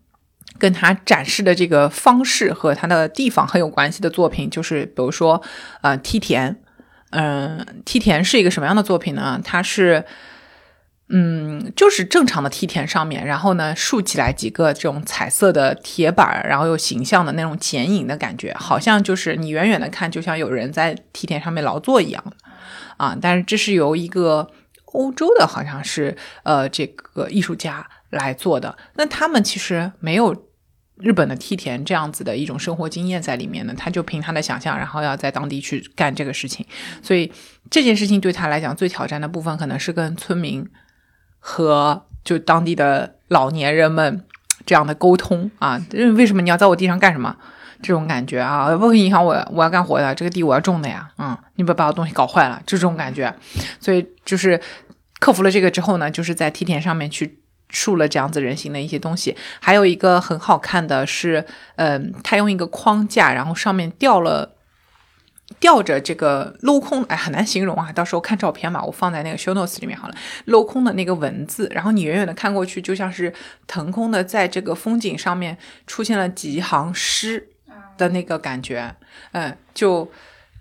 [0.59, 5.41] 跟他展示的这个方式和他的地方很有关系的作品，就是比如说，
[5.81, 6.55] 呃，梯田，
[7.11, 9.41] 嗯、梯田是一个什么样的作品呢？
[9.43, 10.03] 它是，
[11.13, 22.33] 嗯，就是正常的梯田上面，然后呢，竖起来几个这种彩色的铁板，然后有形象的那种剪影的感觉，好像就是你远远的看，就像有人在梯田上面劳作一样
[22.97, 23.17] 啊。
[23.21, 24.49] 但是这是由一个
[24.85, 30.49] 欧洲的，好像是呃这个艺术家来做的，那他们其实没有。
[30.97, 36.63] 日本的梯田这样子的一种生活经验在里面呢，他就凭他的想象，然后要在当地去干这个事情。
[37.01, 37.31] 所以
[37.71, 40.63] 这件事情对他来讲最挑战的部分，可能是跟村民
[41.41, 44.23] 和就当地的老年人们
[44.65, 45.77] 这样的沟通啊。
[46.15, 47.35] 为什么你要在我地上干什么？
[47.81, 51.11] 这种感觉啊，不会影响我我要干活的，这个地我要种的呀。
[51.17, 53.35] 嗯，你不要把我东西搞坏了，就这种感觉。
[53.81, 54.61] 所以就是
[55.19, 57.39] 克服了这个之后呢，就是在梯田上面去。
[57.73, 61.45] 竖了这样子人形的一些东西，还有一个很好看的是，
[61.77, 64.57] 嗯，他用一个框架，然后上面吊了
[65.59, 70.15] 吊着这个镂空，哎，很难形容啊，到时候看照片吧，我放在那个 show notes 里面好了。
[70.47, 73.33] 镂空的那个文字，然后你远远的看过去，就像是
[73.67, 77.49] 腾空的，在这个风景上面出现了几行诗
[77.97, 78.95] 的那个感觉，
[79.33, 80.09] 嗯，就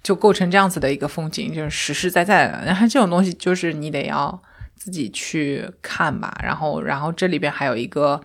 [0.03, 2.65] 就构成这样子的一个风景，就是实实在在的。
[2.65, 4.43] 然后这种东西就是你得要。
[4.83, 8.19] 自己去看吧，然后，然后这里边还有一个，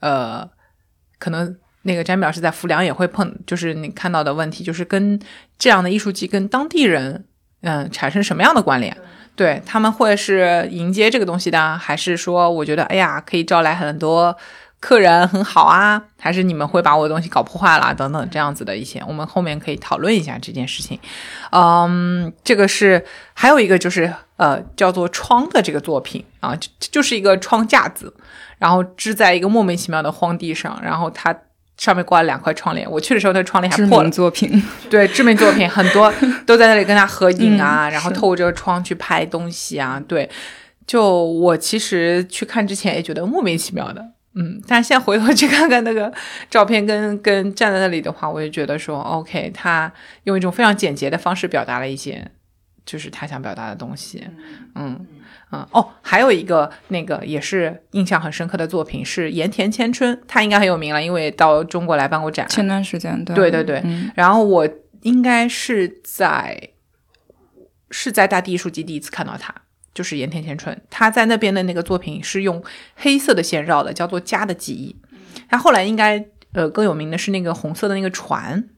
[0.00, 0.46] 呃，
[1.18, 5.18] 可能那个詹表是在浮梁也会碰，就是你看到的问题，就是跟
[5.56, 7.24] 这样的艺术季跟当地人，
[7.62, 8.94] 嗯，产生什么样的关联？
[9.36, 14.36] 对他们会是迎接这个东西的，还是说，我觉得，哎呀，可以招来很多。
[14.80, 21.00] 客人很好啊，还是你们会把我的东西搞破坏了等等这样子的一些，我们后面可以讨论一下这件事情。
[21.52, 28.14] 嗯，这个是还有一个就是呃叫做窗的这个作品啊，就就是一个窗架子，
[28.58, 31.34] 然后支在一个莫名其妙的荒地上，然后它
[31.76, 32.90] 上面挂了两块窗帘。
[32.90, 34.10] 我去的时候那窗帘还破了。
[34.10, 36.12] 作品， 对，知名作品很多
[36.46, 40.02] 都在那里跟他合影啊，然后透过这个窗去拍东西啊。
[40.06, 40.28] 对，
[40.86, 44.04] 就我其实去看之前也觉得莫名其妙的。
[44.36, 46.12] 嗯，但现在回头去看看那个
[46.50, 49.92] 照片，跟跟站在那里的话，我就觉得说，OK，他
[50.24, 52.28] 用一种非常简洁的方式表达了一些，
[52.84, 54.24] 就是他想表达的东西。
[54.74, 55.06] 嗯嗯
[55.50, 62.48] 哦，还有一个那个也是印象很深刻的作品是盐田千春，他应该很有名了，因为到中国来办过展。
[62.48, 63.82] 前段时间，对对对。
[64.14, 64.68] 然后我
[65.02, 66.70] 应该是在
[67.90, 69.54] 是在大地艺术季第一次看到他。
[69.92, 72.60] 就是盐田千春，他在那边的那个作品是用
[72.96, 74.96] 黑色的线绕的，叫做《家的记忆》。
[75.48, 78.70] 他后来应该呃更有名的是那个红色的那个船，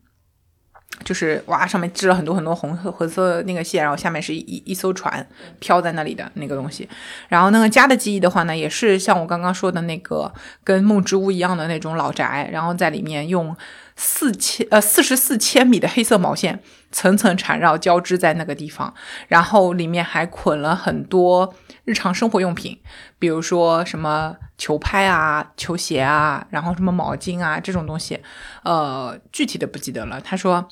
[1.04, 5.26] 就是哇上面织了很多很多红色红色那个线，然后下面是一一艘船
[5.58, 6.88] 飘在那里的那个东西。
[7.28, 10.32] 然后那个《家的记忆》的话呢，也是像我刚刚说的那个
[10.64, 13.56] 跟梦之屋一样的那种老宅，然后在里面用。
[13.96, 18.92] 四千呃四十四千米的黑色毛线层层缠绕交织在那个地方，
[19.28, 21.54] 然后里面还捆了很多
[21.84, 22.78] 日常生活用品，
[23.18, 28.20] 比如说什么球拍啊、球鞋啊，然后什么毛巾啊这种东西，
[28.64, 30.20] 呃，具体的不记得了。
[30.20, 30.68] 他说，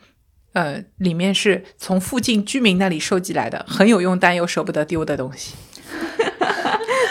[0.53, 5.55] 呃，里面是从附近居民那里收集来的，很有用但又舍不得丢的东西。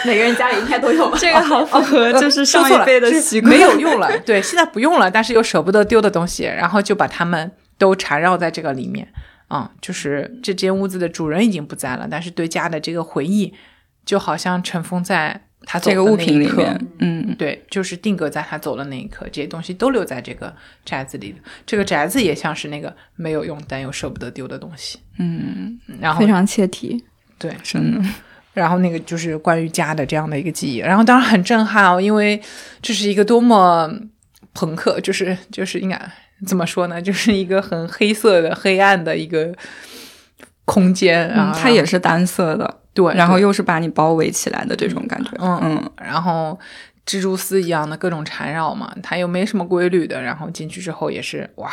[0.06, 1.16] 每个人家里应该都有吧？
[1.20, 3.52] 这个好符合就是上一辈的习惯。
[3.52, 9.08] 没有用了， 对，现在不用了，但是又舍不得丢的东西，然后就把它们都缠绕在这个里面。
[9.48, 13.52] 啊，就是这间屋子的主人已经不在了，但是对家的这个回忆，
[14.04, 16.66] 就好像尘封在他走的那一刻。
[16.98, 20.52] 嗯，对，就是定格在他走的那一刻，这些东西都留在这个
[20.84, 21.36] 宅子里。
[21.66, 24.98] 这个宅子也像是那个没有用但又舍不得丢的东西。
[25.18, 27.04] 嗯，然后非常切题。
[27.38, 28.08] 对，真的。
[28.54, 32.40] 然后那个就是关于家的这样的一个记忆，然后当然很震撼哦，因为
[32.80, 33.92] 这是一个多么
[34.54, 36.00] 朋克，就是就是应该
[36.46, 39.52] 怎么说呢，就是一个很黑色的、黑暗的一个
[40.64, 46.58] 空间啊，它也是单色的，对，然后又是把你包围起来的这种感觉，嗯嗯，然后
[47.04, 51.70] 蜘蛛丝一样的各种缠绕嘛，它又没什么规律的，然后进去之后也是哇，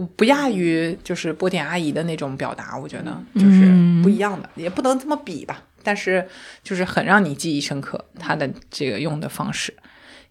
[0.00, 0.08] 嗯。
[0.16, 3.66] 不亚于就是波点阿姨的那种表达，我觉得就是
[4.02, 5.62] 不一样的，也不能这么比吧。
[5.82, 6.28] 但是
[6.62, 9.74] 就是很让你记忆深刻，他的这个用的方式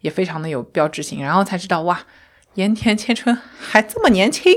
[0.02, 1.22] 也非常的有标志性。
[1.22, 2.00] 然后才知道哇，
[2.56, 4.54] 盐田千春还这么年轻，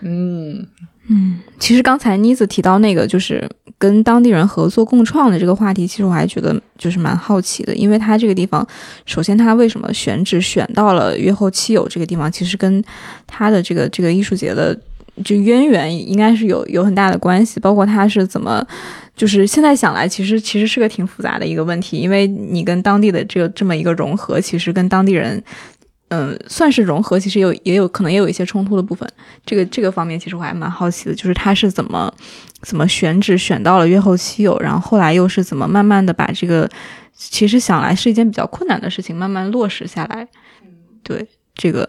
[0.00, 0.68] 嗯。
[1.12, 3.44] 嗯，其实刚才妮子提到那个就是
[3.78, 8.64] 跟当地人合作共创的这个话题，其实我还觉得就是蛮好奇的，因为它这个地方，
[9.06, 12.80] 首先它为什么选址选到了越后七友这个地方，其实跟
[13.26, 14.72] 它的这个这个艺术节的
[15.24, 18.64] 就渊源应该是有有很大的关系，包括它是怎么，
[19.16, 25.42] 就是现在想来，其实其实是个挺复杂的一个问题，因为你跟当地的这个这么一个融合，其实跟当地人。
[26.10, 29.08] 嗯，算是融合，其实有也有可能也有一些冲突的部分。
[29.46, 32.12] 这个这个方面，其实我还蛮好奇的，就是他是怎么
[32.62, 36.68] 怎么选址选到了月后妻有，然后后来又是怎么慢慢的把这个，
[37.14, 40.26] 其实想来是一件比较困难的事情，慢慢落实下来。
[41.04, 41.88] 对这个，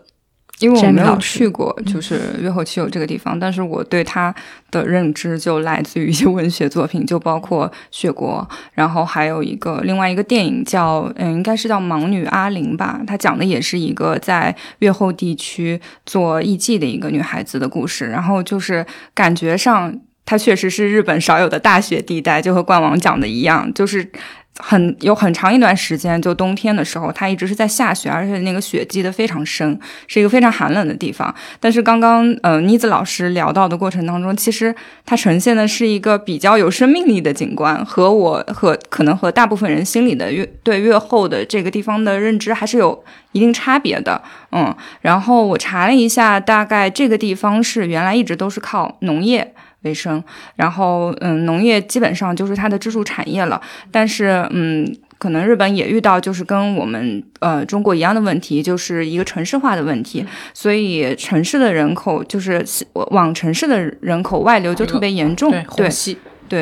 [0.62, 4.34] 因为我没有去过，就是月后七友这个地方，但是我对它
[4.70, 20.00] 的认知就来自于一些文学作品，就包括《雪国》，然后还有一个另外一个电影叫嗯，应该是叫《盲女阿玲》吧，它讲的也是一个在越后地区做艺妓的一个女孩子的故事，然后就是感觉上。
[20.24, 24.10] 它确实是日本少有的大学地带，就和冠王讲的一样，就是
[24.58, 31.34] 很有很长一段时间，就冬天的时候，它一直是在下雪，而且那个雪积得非常深，是一个非常寒冷的地方。
[31.60, 34.76] 但是刚刚呃妮子老师聊到的过程当中，其实
[35.06, 44.22] 它呈现的是一个比较有生命力的景观，和我和可能和大部分人心里的越对越后的这个地方的认知还是有一定差别的。
[44.52, 49.54] 嗯，然后我查了一下，大概这个地方是原来一直都是靠农业。
[49.84, 50.24] 为生，
[50.56, 53.62] 然后嗯，农业基本上就是它的支柱产业了。
[53.92, 60.26] 但是嗯，可能日本也遇到就是跟我们呃中国一样的问题，就是一个城市化的问题。
[60.54, 62.64] 所以城市的人口就是
[62.94, 65.52] 往城市的人口外流就特别严重。
[65.52, 65.90] 对，对，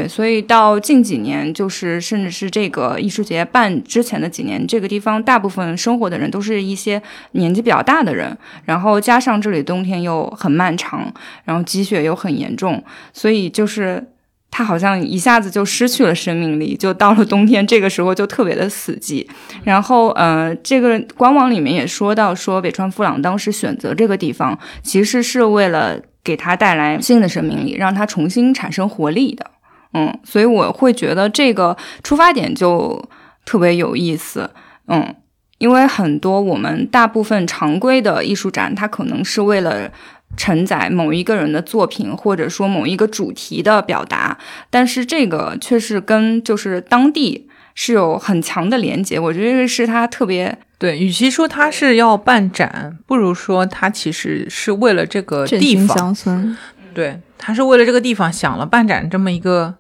[0.08, 11.12] 所以到近几年，就是甚至是这个艺术节办之前的几年，这个地方大部分生活的人都是一些年纪比较大的人，然后加上这里冬天又很漫长，
[11.46, 12.84] 然后积雪又很严重，
[13.14, 14.06] 所以就是
[14.52, 19.26] 它好像一下子就失去了生命力，就到了冬天这个时候就特别的死寂。
[19.64, 29.52] 然后，呃，这个官网里面也说到，说北川富朗当时选择这个地方，其实是为了给他带来新的生命力，让他重新产生活力的。
[29.94, 33.04] 嗯，所以我会觉得这个出发点就
[33.46, 34.50] 特别有意思。
[34.88, 35.16] 嗯，
[35.58, 39.92] 因为很多我们大部分常规的艺术展，它可能是为了
[40.38, 44.38] 承载某一个人的作品，或者说某一个主题的表达，
[44.70, 49.20] 但是这个却是跟就是当地是有很强的连接。
[49.20, 51.00] 我觉得这是它特别对。
[51.00, 56.56] 与其说它是要办展，不如说它其实是为了这个地方乡村。
[56.94, 59.74] 对，他是为了这个地方想了办展这么一个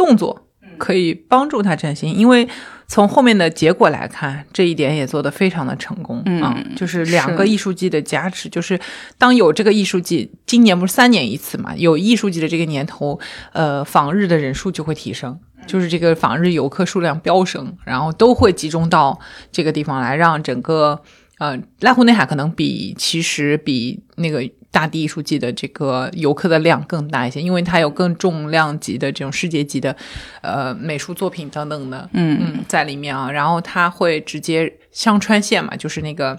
[0.00, 0.48] 动作，
[0.78, 2.14] 可以帮助他振兴。
[2.14, 2.48] 因为
[2.86, 6.56] 从后面的结果来看，这一点也做得非常的成功啊。
[6.74, 8.80] 就是两个艺术季的加持，就是
[9.18, 11.76] 当有这个艺术季，今年不是三年一次嘛？
[11.76, 13.20] 有艺术季的这个年头，
[13.52, 19.20] 呃，访日的人数就会提升，就是这个访日游客数量飙升，然后都会集中到
[19.52, 21.02] 这个地方来，让整个
[21.38, 24.48] 呃濑户内海可能比其实比那个。
[24.72, 29.94] 大地艺术季的这个游客的量更大一些，因为它有更重量级的这种世界级的，
[30.42, 33.30] 呃，美术作品等等的，嗯嗯，在里面啊。
[33.30, 36.38] 然后它会直接香川县嘛，就是那个，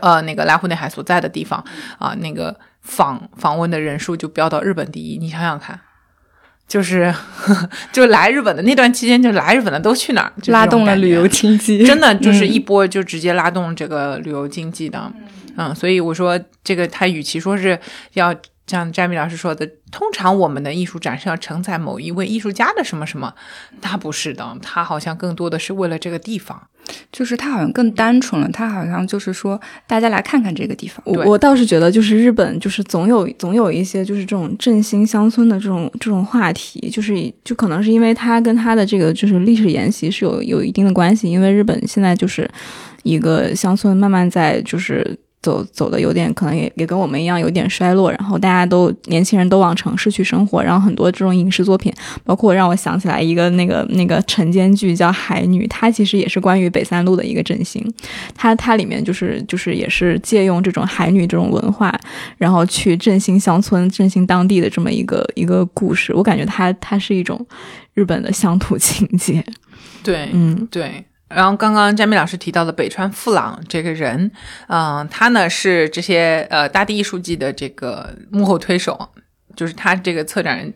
[0.00, 1.64] 呃，那个濑户内海所在的地方
[1.98, 5.18] 啊，那个访访问的人数就飙到日本第一。
[5.18, 5.80] 你想想看，
[6.68, 7.12] 就是
[7.92, 10.32] 就来日本的那段期间，就来日本的都去哪儿？
[10.46, 15.12] 拉动了旅游经济，真的就是一波就直接拉动这个旅游经济的。
[15.16, 15.24] 嗯，
[15.74, 17.78] 所以我说这个，他与其说是
[18.14, 18.34] 要
[18.66, 23.32] 像詹米老师说的，通常我们的艺术展是要承载某一位艺术家的什么什么，
[23.80, 26.60] 他不是的，他好像更多的是为了这个地方，
[27.12, 31.02] 就是他好像更单纯了，他好像就是说大家来看看这个地方。
[31.04, 42.50] 我我倒是觉得，就是日本就是总有总有一些就是这种振兴乡村的这种这种话题，就是就可能是因为他跟他的这个就是历史沿袭是有有一定的关系，因为日本现在就是
[43.02, 45.18] 一个乡村慢慢在就是。
[45.44, 51.92] 走走的有点，可能也也跟我们一样有点衰落，然后大家都年轻人都往城市去生活，然后很多这种影视作品，
[52.24, 57.84] 包括让我想起来一个那个那个晨间剧叫《海女》，它其实也是关于北三路的一个振兴，
[58.34, 61.94] 它它里面就是就是也是借用这种海女这种文化，
[62.38, 67.46] 然后去振兴乡村、振兴当地的这么一个一个故事，我感觉它它是一种
[67.92, 69.44] 日本的乡土情节，
[70.02, 71.04] 对，嗯，对。
[71.28, 74.30] 然后刚刚詹米老师提到的北川富朗这个人，
[74.68, 79.08] 嗯，他呢是这些呃大地艺术季的这个幕后推手，
[79.56, 80.72] 就是他这个策展人。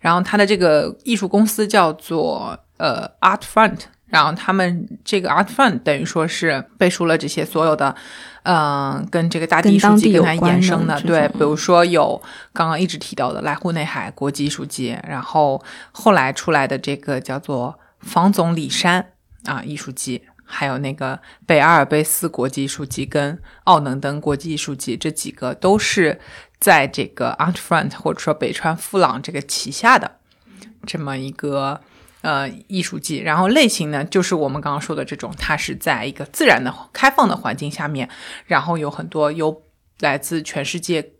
[0.00, 7.94] 然后他的这个艺术公司叫做呃 Art Front，然后他们这个 Art Front 等于说是背书了这些所有的，
[8.44, 12.20] 嗯，跟这个大地艺术季跟它衍生的，对，比如说有
[12.52, 19.06] 刚刚一直提到的濑户内海国际艺术节，然后后来出来的这个叫做房总里山。
[19.44, 26.20] 啊，艺术季，还有那个北阿尔卑斯国际艺术季跟奥能登国际艺术季，这几个都是
[26.58, 30.18] 在这个 Art Front 或者说北川富朗这个旗下的
[30.86, 31.80] 这么一个
[32.20, 33.18] 呃艺术季。
[33.18, 38.08] 然后类型呢，就是我们刚刚说的这种，它是在一个自然的开放的环境下面，
[38.46, 39.62] 然后有很多有
[40.00, 41.12] 来自全世界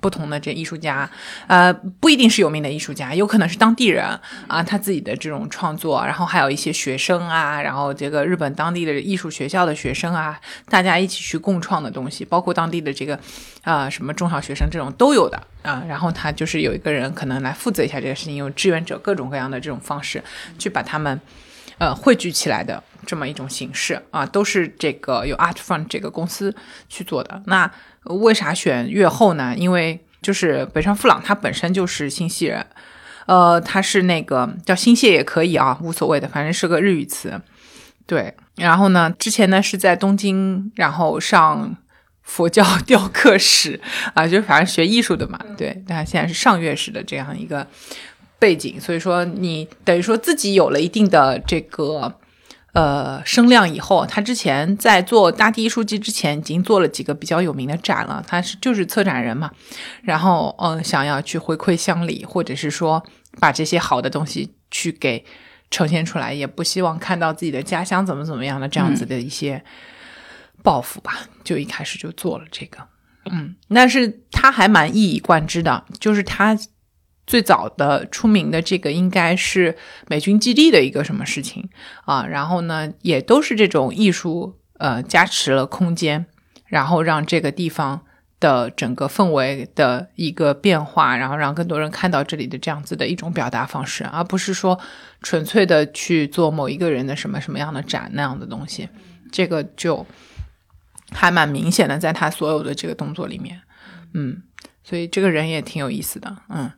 [0.00, 1.08] 不同的这艺术家，
[1.46, 4.04] 呃，不一定是有名的艺术家，有可能是当地人
[4.46, 10.38] 啊，他自己的这种创作，然后还有一些学生啊，然后这个日本当地的艺术学校的学生啊，
[10.68, 13.18] 大家一起去共创的东西，包括当地的这个
[13.62, 15.82] 啊、什么中小学生这种都有的啊。
[15.88, 20.22] 然后他就是有一个人可能来负责一下这个事情，用志愿者各种各样的这种方式
[20.58, 21.20] 去把他们
[21.78, 26.54] 呃汇聚起来的这么一种形式啊，都是这个有 Art Fund 这个公司
[26.88, 27.42] 去做的。
[27.46, 27.70] 那
[28.08, 29.54] 为啥选越后呢？
[29.56, 32.66] 因为就是北川富朗他本身就是新系人，
[33.26, 37.40] 呃，他是那个叫新泻也可以啊，无所谓的，反正是个日语词。
[38.06, 41.76] 对，然后呢，之前呢是在东京，然后上
[42.22, 43.80] 佛教 雕刻史
[44.14, 45.38] 啊，就是反正学艺术的嘛。
[45.56, 47.66] 对，但现在是上月史的这样一个
[48.38, 52.14] 背景，所以说你等于说自己有了一定的这个。
[52.78, 58.22] 呃，声量以后，他之前在做大地艺术季之前，已经做了几个比较有名的展了。
[58.24, 59.50] 他是就是策展人嘛，
[60.02, 63.04] 然后嗯、呃想要去回馈乡里，或者是说
[63.40, 65.24] 把这些好的东西去给
[65.72, 69.60] 呈现出来，也不希望看到自己的家乡怎么怎么样的这样子的一些
[70.62, 72.78] 抱负吧，就一开始就做了这个。
[73.32, 76.56] 嗯，但是他还蛮一以贯之的，就是他
[77.28, 79.76] 最早的出名的这个应该是
[80.08, 81.68] 美军基地的一个什么事情
[82.06, 86.24] 啊，然后呢，也都是这种艺术呃加持了空间，
[86.66, 88.00] 然后让这个地方
[88.40, 94.80] 的整个氛围的一个变化，然后让更多人看到这里的这样子的一种表达方式，而不是说
[95.20, 98.88] 纯粹的去做某一个人的什么什么样的展那样的东西，
[99.30, 100.06] 这个就
[101.12, 103.60] 还蛮明显的，在他所有的这个动作里面，
[104.14, 104.42] 嗯，
[104.82, 106.70] 所以这个人也挺有意思的，嗯。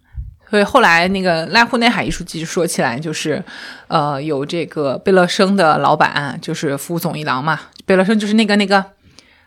[0.50, 3.42] 所以后来那个濑户内海艺术季说起来，就是，
[3.86, 8.84] 呃，有这个贝勒生的老板就是福总一郎嘛，贝勒生就是那个那个，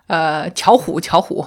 [0.08, 1.46] 呃，巧虎巧虎，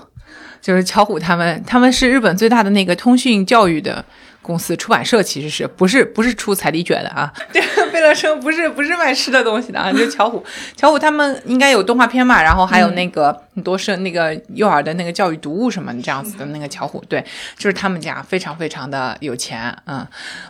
[0.60, 4.04] 就是巧虎他们他们是日本最大的那个通讯教育的
[4.42, 7.32] 公司出版社，其实是不是不是出彩礼卷的啊？
[7.50, 10.44] 这个贝乐生不是不是卖吃的东西的啊，就是巧虎。
[10.76, 17.24] 巧虎他们应该有动画片嘛，然后还有那个很多是那个幼儿的那个教育读物什么这样子的那个巧虎，对，
[17.56, 20.06] 就是他们家非常非常的有钱，嗯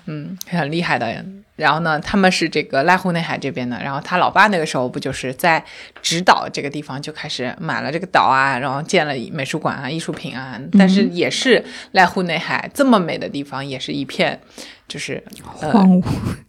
[0.07, 1.25] 嗯，很厉害的。
[1.55, 5.65] 然后呢，他们是这个濑户内海这边的，然后他老爸那个时候不就是在
[6.03, 14.39] 直岛这个地方就开始买了这个岛啊，然后建了美术馆啊、艺术品啊，但是也是濑户内海这么美的地方，也是一片
[14.89, 15.23] 就是
[15.61, 16.05] 呃荒芜。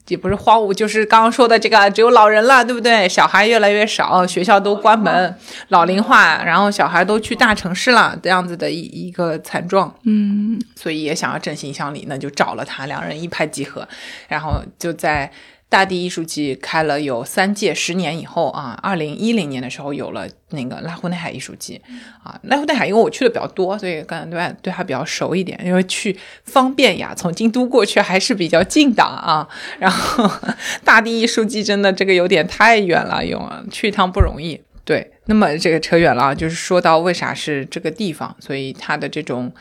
[0.07, 3.09] 也不是荒芜，就是刚刚说的这个，只有老人了，对不对？
[3.09, 5.35] 小孩越来越少，学校都关门，
[5.67, 9.93] 老龄化，然后小孩都去大城市了，这样子的一一个惨状。
[10.03, 13.85] 嗯，所以也想要振兴乡里，那就找了他，两人一拍即合，
[14.29, 15.29] 然后就在
[15.69, 21.81] 大地艺术季开了有三届，十年以后啊，二零一零年的时候有了那个拉户内海艺术季
[22.23, 29.45] 啊，拉户内海因为我去的比较多，所以可能对对它比较熟一点，因为去方便呀，从京都过去还是比较近的啊。
[29.77, 30.29] 然后
[30.85, 34.61] 大地艺术季真的这个有点太远了，用去一趟不容易。
[34.85, 39.51] 对，那么这个扯远了，就是说到为啥是这个地方，所以它的这种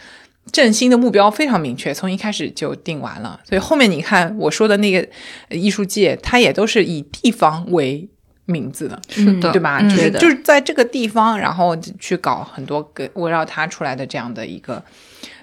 [0.53, 3.41] 振兴的目标非常明确，从一开始就定完了。
[3.45, 5.07] 所以后面你看我说的那个
[5.49, 8.09] 呃艺术界，它也都是以地方为
[8.47, 9.81] 名字的，是的，对吧？
[9.83, 14.81] 嗯就是就是在这个地方，然后去搞很多个围绕它出来的这样的一个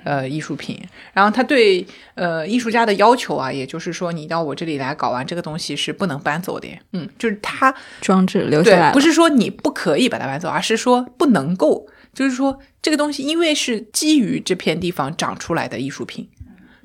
[0.05, 0.81] 呃艺术品。
[1.11, 1.85] 然后他对
[2.15, 6.67] 呃艺术家的要求啊，也就是说，你到我这里来搞完这个东西是不能搬走的。
[6.93, 16.27] 嗯，就是他装置留下来，不是说你不可以把它搬走，而是说不能够，就是说这个东西因为是基于这片地方长出来的艺术品。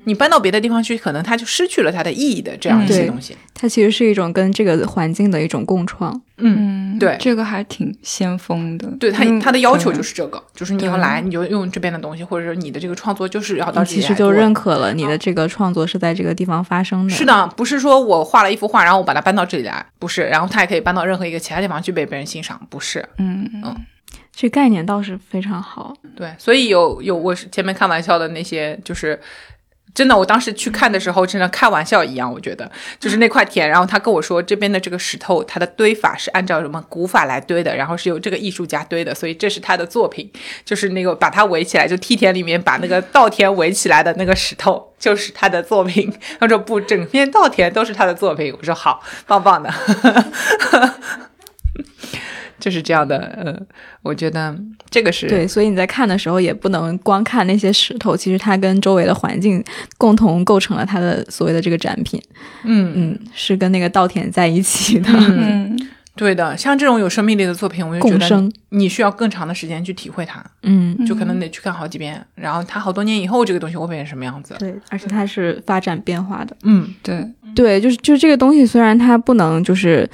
[0.05, 3.35] 你搬到别的地方去，可能它就失去了它的意义的这样一些东西。
[3.53, 6.19] 它其实是一种跟这个环境的一种共创。
[6.37, 8.87] 嗯，嗯，对这个还挺先锋的。
[8.97, 17.13] 对他嗯他的要求就是这个，就是你要来，你就用这边的东西，或者说你的这个创作就是要到你其实就这里来做认可了你的这个创作是在这个地方发生的。
[17.13, 23.07] 是，的，不是说我画了一幅画，然后我把它搬到这里来，不是，然后它也可以搬到任何一个其他地方去被别人欣赏，不是。
[23.17, 23.75] 嗯嗯，
[24.41, 25.93] 这概念倒是非常好。
[26.15, 29.19] 对，所以有有我是前面开玩笑的那些，就是
[29.93, 32.71] 真的，我当时去看的时候，真的开玩笑一样，我觉得
[33.01, 40.31] 就是那块田，然后他跟我说这边的这个石头，它的堆法是按照什么古法来堆的，然后是由这个艺术家堆的，所以这是他的作品，
[40.63, 46.09] 就是那个把它围起来，就梯田里面把那个稻田围起来的那个石头，就是他的作品。
[46.39, 48.55] 他说不，整片稻田都是他的作品。
[48.57, 49.69] 我说好，棒棒的。
[52.59, 53.57] 就是这样的，呃，
[54.01, 54.55] 我觉得
[54.89, 59.63] 这个是对，所以你在看的时候也不能光看那些石头，其实它跟周围的环境
[59.97, 62.21] 共同构成了它的所谓的这个展品。
[62.63, 65.09] 嗯嗯，是跟那个稻田在一起的。
[65.11, 65.79] 嗯，
[66.15, 74.53] 对的，像这种有生命力的作品，我就觉得共生，你需要更长的时间去体会它，嗯，就可能得去看好几遍，然后它好多年以后这个东西会变成什么样子。
[74.59, 76.55] 对，而且它是发展变化的。
[76.63, 80.09] 嗯，对，对，就是就是这个东西，虽然它不能就是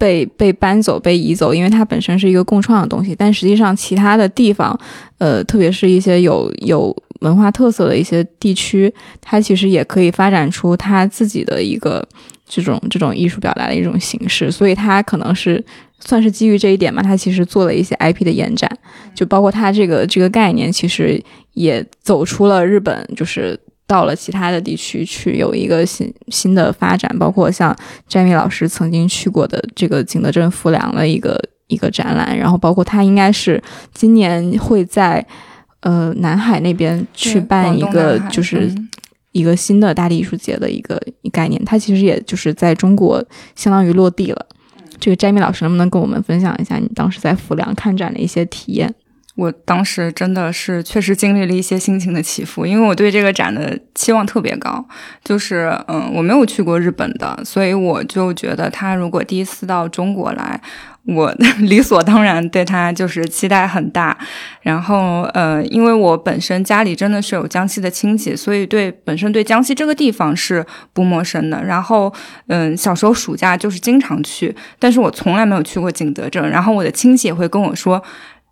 [0.00, 4.78] 被被搬走、被移走，因为它本身是一个共创的东西，但实际上其他的地方，
[5.18, 8.90] 呃，特别是一些有有文化特色的一些地区，
[9.20, 12.02] 它其实也可以发展出它自己的一个
[12.48, 15.62] 这种这种艺术表达的一种形式，所以它可能是。
[16.02, 18.66] 算是基于这一点嘛，它其实做了一些 IP 的延展，
[19.14, 21.22] 就包括它这个这个概念，其实
[21.52, 23.54] 也走出了日本，就是
[23.90, 27.76] 到了其他的地区去有一个新新的发展，包括像
[28.08, 31.36] Jamie 老师曾经去过的这个景德镇浮梁的一个
[31.66, 33.60] 一个展览，然后包括他应该是
[33.92, 35.26] 今年会在
[35.80, 38.88] 呃南海那边去办一个就是嗯
[39.32, 43.20] 一个新的大地艺术节的一个概念，它其实也就是在中国
[43.56, 44.46] 相当于落地了。
[45.00, 48.94] 这个 Jamie 老师能不能跟我们分享一下你当时在浮梁看展的一些体验？
[49.40, 54.84] 我当时真的是确实经历了一些心情的起伏，因为我对这个展的期望特别高，
[55.24, 60.60] 就是嗯，我没有去过日本的，所以我就觉得他如果第一次到中国来，
[61.06, 64.14] 我 理所当然对他就是期待很大。
[64.60, 70.62] 然后呃，因为我本身家里真的是有江西的亲戚，所以对本身对江西这个地方是
[70.92, 71.64] 不陌生的。
[71.64, 72.12] 然后
[72.48, 76.46] 嗯，小时候暑假就是经常去，但是我从来没有去过景德镇。
[76.50, 78.02] 然后我的亲戚也会跟我说。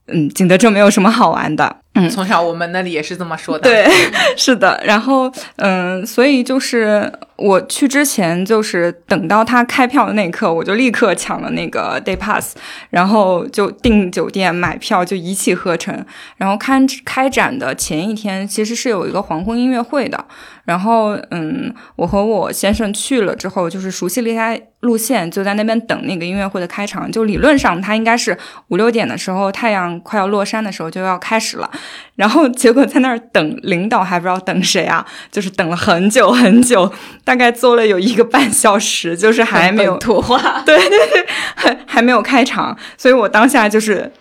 [0.09, 1.77] 嗯，景德镇没有什么好玩的。
[1.99, 3.69] 嗯，从小我们那里也是这么说的。
[3.69, 3.87] 对，
[4.37, 4.81] 是的。
[4.85, 12.57] 然后，嗯，所以就是我去之前，就是等到他开票的那一刻，我就立刻抢了那个 day pass，
[12.91, 16.05] 然后就订酒店、买票，就一气呵成。
[16.37, 20.25] 然后开开展的前一天，其实是有一个黄昏音乐会的。
[20.65, 27.11] 然后，嗯，我和我先生去了之后，就是熟悉了一下路线，就在那边等那个音乐会的开场。
[27.11, 28.37] 就理论上，它应该是
[28.69, 31.71] 五六点的时候，太阳快要落山的时候就要开始了。
[32.16, 36.93] 然后结果在那儿等，领导还不知道等谁啊，就是等了很久很久，
[37.24, 40.62] 大概坐了有一个半小时，就是还没有土话。
[40.66, 44.12] 对对对，还还没有开场，所以我当下就是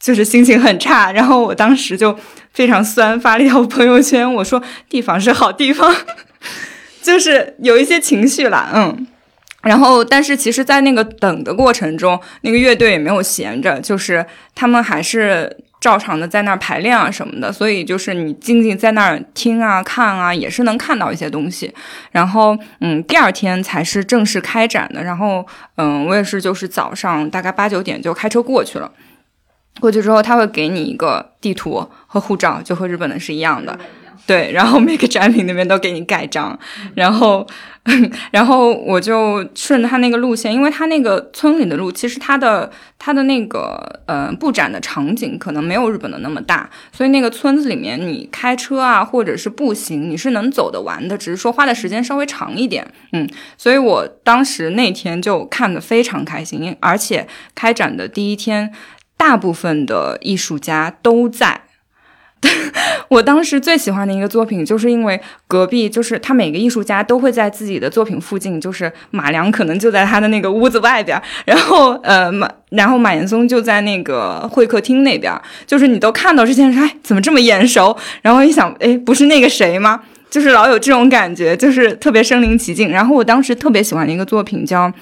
[0.00, 2.16] 就是心情很差，然后我当时就
[2.52, 5.94] 非常酸，发了一条朋友圈，我说地方是好地方，
[7.02, 9.06] 就是有一些情绪啦，嗯。
[9.62, 21.74] 然后，但是其实，在那个等的过程中，那个乐队也没有闲着，就是他们还是照常的在那儿排练啊什么的，所以就是你静静在那儿听啊看啊，也是能看到一些东西。
[22.12, 25.02] 然后，嗯，第二天才是正式开展的。
[25.02, 28.88] 然后，嗯，我也是就是早上大概八九点就开车过去了。
[29.80, 33.76] 过去之后，他会给你一个地图和护照，就和日本的是一样的。
[34.24, 36.56] 对，然后每个展品那边都给你盖章，
[36.94, 37.44] 然后，
[38.30, 42.70] 然后我就顺着他那个路线，因为他那个村里的路，其实它的
[43.00, 58.72] 它的那个呃布展的场景可能没有日本的那么大，所以那个村子里面你开车啊或者是步行你是能走得完的，只是说花的时间稍微长一点，嗯，所以我当时那天就看得非常开心，而且开展的第一天，
[59.16, 61.62] 大部分的艺术家都在。
[63.08, 75.32] 我当时最喜欢的一个作品，就是因为隔壁就是他每个艺术家都会在自己的作品附近，就是马良可能就在他的那个屋子外边，然后呃马，然后马岩松就在那个会客厅那边，
[75.66, 77.96] 就是你都看到这件事，哎，怎么这么眼熟？
[78.22, 80.00] 然后一想，哎，不是那个谁吗？
[80.30, 82.90] 就是老有这种感觉，就是特别身临其境。
[82.90, 84.92] 然后我当时特别喜欢的一个作品叫。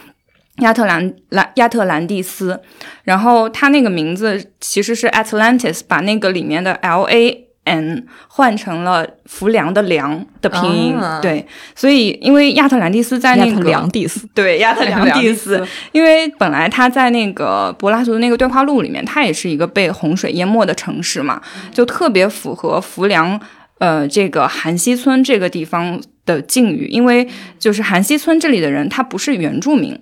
[0.61, 2.61] 亚特兰兰亚特兰蒂斯，
[3.05, 11.21] 然后它那个名字其实是 Atlantis，把那个里面的 L A N 换成了浮梁的梁的拼音，啊。
[11.21, 21.41] 对，所以因为亚特兰蒂斯在那个良蒂斯，对亚特良蒂斯， 因为本来它在那个柏拉图的那个对话录里面，它也是一个被洪水淹没的城市嘛，
[21.73, 23.39] 就特别符合浮梁
[23.79, 29.97] 呃这个韩溪村这个地方的境遇，因为就是韩溪村这里的人他不是原住民。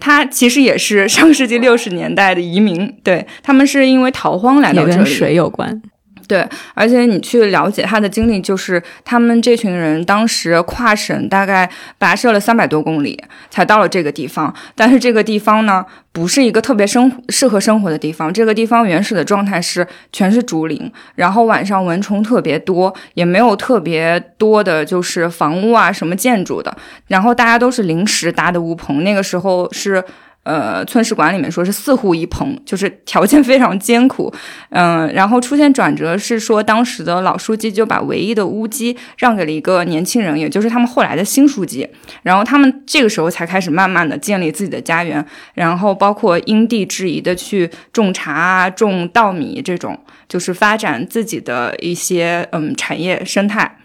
[0.00, 5.80] 他其实也是上世纪六十年代的移民，对他们是因为逃荒来到这里，也跟水有关。
[6.28, 11.68] 对，而且你去了解他的经历，就是他们这群人当时跨省大概
[11.98, 13.18] 跋涉了三百多公里
[13.48, 18.30] 才到了这个地方，但是这个地方呢，不是一个特别生适合生活的地方。
[18.30, 26.76] 这个地方原始的状态是全是竹林，然后晚上蚊虫特别多，也没有特别多的就是房屋啊什么建筑的，
[27.06, 30.04] 然后大家都是临时搭的屋棚，那个时候是。
[30.48, 34.32] 呃村史馆里面说是四户一棚，就是条件非常艰苦。
[34.70, 41.86] 嗯，然后出现转折是说当时的老书记就把唯一的屋基让给了一个年轻人，也就是他们后来的新书记。
[42.22, 45.22] 然后他们这个时候才开始慢慢的建立自己的家园，
[45.52, 53.77] 然后包括因地制宜的去种茶啊、种稻米这种，就是发展自己的一些嗯产业生态。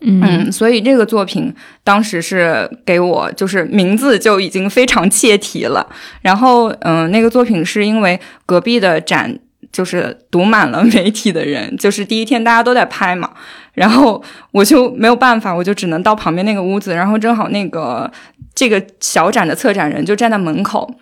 [0.00, 5.86] 嗯，所以这个作品当时是给我就是名字就已经非常切题了。
[6.20, 9.38] 然后嗯，那个作品是因为隔壁的展
[9.72, 13.30] 就是堵满了媒体的人，就是第一天大家都在拍嘛，
[13.72, 14.22] 然后
[14.52, 18.10] 我就没有办法，我就只能到旁边那个屋子，然后正好那个
[18.54, 20.94] 这个小展的策展人就站在门口。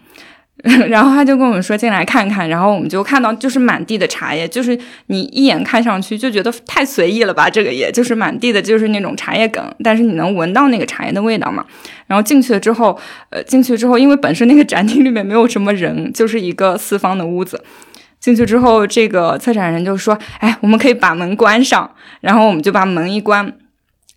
[0.89, 4.79] 然后他就跟我们说进来看看，然后我们就看到就是满地的茶叶，就是
[5.09, 11.67] 你一眼看上去就觉得太随意了吧，这个也就是满地的就是那种茶叶梗，但是你能闻到那个茶叶的味道嘛？
[12.07, 12.99] 然后进去了之后，
[13.31, 17.63] 呃，进去之后，因为本身那个展厅里面没有什么人，就是一个四方的屋子。
[18.21, 21.91] 进去之后，这个策展人就说：“哎，我们可以把门关上。”
[22.23, 23.53] 然后我们就把门一关。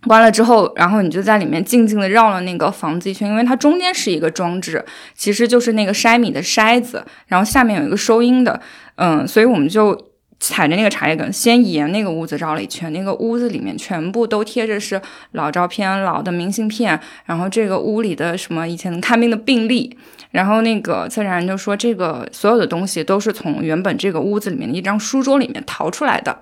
[0.08, 4.84] 关了之后，然后你就在里面静静的绕了那个房子一圈，因为它中间是一个装置，
[5.14, 8.60] 其实就是那个筛米的筛子，然后下面有一个收音的，
[8.96, 15.02] 嗯，所以我们就踩着那个茶叶梗，先沿那个屋子绕了一圈，那个屋子里面全部都贴着是
[15.32, 19.98] 老照片、老的明信片，然后这个屋里的什么以前看病的病历，
[20.32, 26.38] 然后那个策展人就说，这个所有的东西都是从原本这个屋子里面的一张书桌里面逃出来的。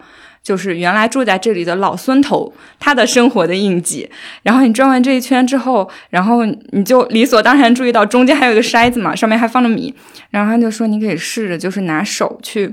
[0.46, 4.08] 就是原来住在这里的老孙头，他的生活的印记。
[4.43, 9.91] 然后你转完这一圈之后，然后你就理所当然注意到中间还有一个筛子嘛，上面还放着米。
[10.30, 12.72] 然后他就说，你可以试着就是拿手去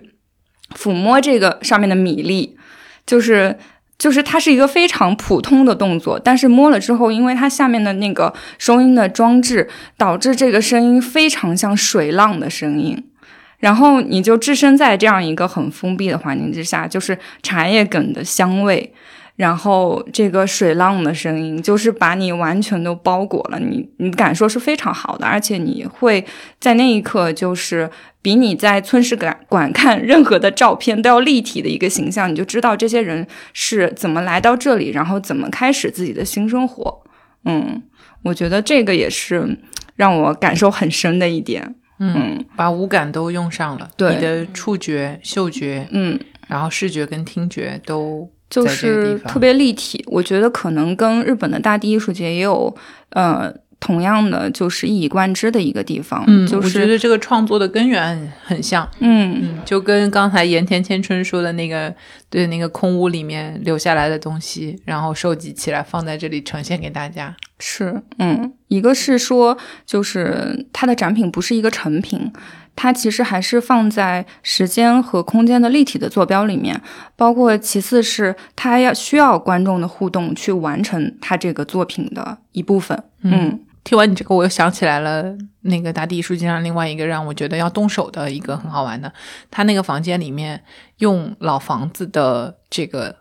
[0.77, 2.59] 抚摸这个上面的米粒，
[3.07, 3.57] 就是
[3.97, 13.03] 就是它是一个非常普通的动作，但是摸了之后，因为它下面的那个收音的装置，导致这个声音非常像水浪的声音。
[13.63, 18.93] 然后你就置身在这样一个很封闭的环境之下，就是茶叶梗的香味，
[19.37, 23.61] 然后这个水浪的声音，就是把你完全都包裹了。
[23.61, 26.25] 你你感受是非常好的，而且你会
[26.59, 27.89] 在那一刻，就是
[28.21, 37.05] 比你在村史馆馆看任何的照片都要立体的一个形象，你就知道这些人是怎么来到这里，然后怎么开始自己的新生活。
[37.45, 37.81] 嗯，
[38.25, 39.57] 我觉得这个也是
[39.95, 41.77] 让我感受很深的一点。
[42.05, 44.15] 嗯，把五感都用上了，对。
[44.15, 50.05] 你的触觉、嗅觉，嗯，然后视觉跟听觉都就是特别立体。
[50.09, 52.75] 我觉得可能跟日本的大地艺术节也有
[53.11, 56.23] 呃同样的就是一以贯之的一个地方。
[56.29, 58.89] 嗯，就是我觉得这个创作的根源很像。
[59.01, 61.93] 嗯嗯，就跟刚才盐田千春说的那个，
[62.31, 67.35] 对那个空屋里面留下来的东西，然后收集起来放在这里呈现给大家。
[67.59, 72.33] 是，嗯，一个是说，就是它的展品不是一个成品，
[72.77, 76.81] 它其实还是放在时间和空间的立体的坐标里面。
[77.17, 83.01] 包括其次是它要需要观众的互动去完成它这个作品的一部分。
[83.23, 89.13] 嗯，听完你这个，我又想起来了，那个大地艺术节上另外一个让我觉得要动手的一个很好玩的，
[89.51, 90.65] 他那个房间里面
[90.99, 93.17] 用老房子的这个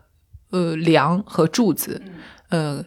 [0.50, 2.02] 呃梁和柱子，
[2.48, 2.84] 呃。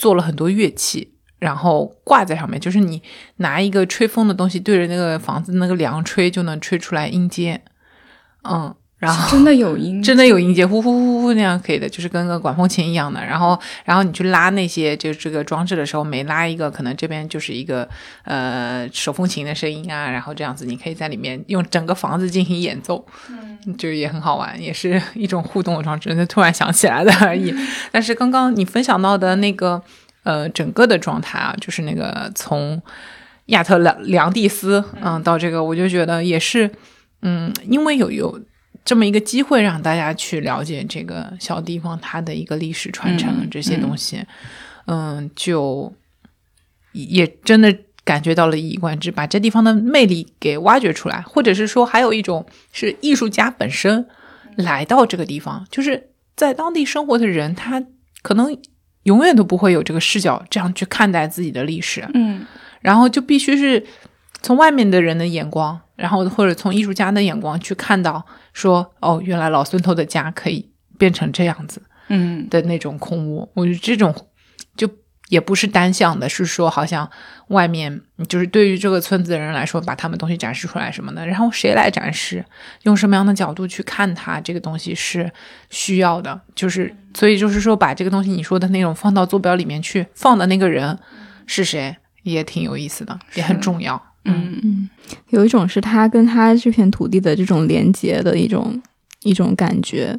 [0.00, 3.02] 做了很多乐器，然后挂在上面，就是你
[3.38, 7.60] 拿一个吹风的东西对着那个房子那个梁吹，就能吹出来音阶。
[8.48, 13.24] 嗯，然后真的有音， 真的有音节，呼呼呼呼那样可以的，就是跟个管风琴一样的。
[13.24, 17.88] 然后，然后你去拉那些就这个装置的时候，每拉一个，可能这边就是一个
[18.24, 26.12] 呃手风琴的声音啊，然后这样子，你可以在里面用整个房子进行演奏，嗯，就也很好玩，也是一种互动的装置。
[26.14, 27.54] 那突然想起来的而已。
[27.92, 29.80] 但是刚刚你分享到的那个
[30.24, 32.82] 呃整个的状态啊，就是那个从
[33.46, 36.68] 亚特兰良蒂斯嗯到这个，我就觉得也是
[37.22, 38.40] 嗯，因为有有。
[38.88, 44.24] 这么一个机会，让大家去了解这个小地方它的一个历史传承这些东西，
[44.86, 45.92] 嗯，就
[46.92, 54.08] 也真的感觉到了一以贯之，把这地方的魅力给挖掘出来，或者是说，还有一种是艺术家本身
[54.56, 57.84] 来到这个地方，就是在当地生活的人，他
[58.22, 58.56] 可能
[59.02, 62.46] 永远都不会有这个视角这样去看待自己的历史，嗯，
[62.80, 63.84] 然后就必须是
[64.42, 65.80] 从外面的人的眼光。
[65.98, 73.50] 然后或者从艺术家的眼光去看到，说哦，原来老孙头的家可以变成这样子，嗯的那种空屋。
[73.54, 74.14] 我觉得这种
[74.76, 74.88] 就
[75.28, 77.10] 也不是单向的，是说好像
[77.48, 82.44] 外面就是对于这个村子的人来说，把他们东西展示出来什么的，然后谁来展示，
[82.84, 85.28] 用什么样的角度去看它，这个东西是
[85.70, 86.40] 需要的。
[86.54, 90.96] 就是所以就是说，把这个东西你说的那种放到坐标里面去放的那个人
[91.44, 94.00] 是谁，也挺有意思的，也很重要。
[94.24, 94.58] 嗯。
[94.62, 94.90] 嗯，
[95.30, 98.80] 有一种是他跟他这片土地的这种连接的一种
[99.22, 100.18] 一种感觉，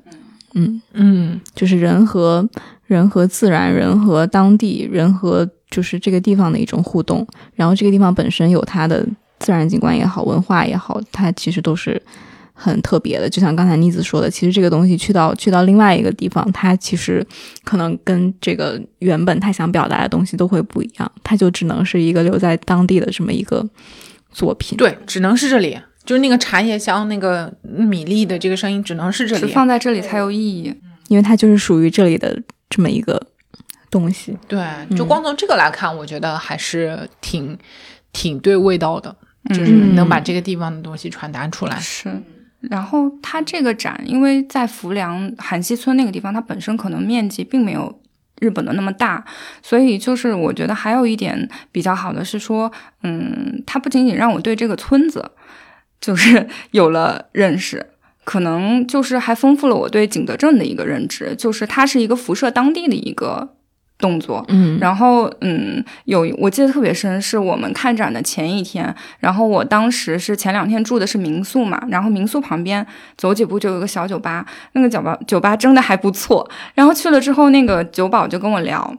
[0.53, 1.41] 嗯，嗯。
[1.53, 2.47] 就是人和
[2.85, 7.25] 人和自然，人和当地，人和就是这个地方的一种互动。
[7.55, 9.05] 然后这个地方本身有它的
[9.39, 12.01] 自然景观也好，文化也好，它其实都是
[12.59, 13.29] 很特别的。
[13.29, 17.25] 就像刚才妮子说的，其实这个东西去到去到另外一个地方，它其实
[17.63, 23.65] 可能跟这个原本他想表达的东西都会不一样，它就只能是一个留在当地的这么一个
[24.31, 24.77] 作品。
[24.77, 29.51] 对，只能是这里，就是那个茶叶香，那个米粒的这个声音，只能是这是里。
[29.53, 30.73] 放在这里才有意义。
[31.07, 32.39] 因为它就是属于这里的
[32.69, 33.19] 这么一个
[33.89, 34.37] 东西。
[34.47, 34.63] 对，
[34.95, 37.57] 就光从这个来看，我觉得还是挺
[38.13, 39.15] 挺对味道的，
[39.49, 41.79] 就是嗯能把这个地方的东西传达出来。
[41.79, 42.09] 是。
[42.61, 48.01] 然后它这个展，因为在浮梁韩溪村那个地方，它本身可能面积并没有
[48.39, 49.23] 日本的那么大，
[49.61, 52.71] 所以就是我觉得还有一点比较好的是说，
[53.03, 55.31] 嗯，它不仅仅让我对这个村子
[56.01, 57.85] 就是 有了认识。
[58.25, 63.55] 可能就是还丰富了我对景德镇的一个认知，就是它是一个辐射当地的一个
[63.99, 72.85] 动作，嗯然后，嗯，有我记得特别深，是我们看展的前一天，然后我当时是前两天住的是民宿嘛，然后民宿旁边
[73.17, 76.49] 走几步就有一个小酒吧，那个酒吧酒吧真的还不错。
[76.73, 78.95] 然后去了之后，那个酒保就跟我聊，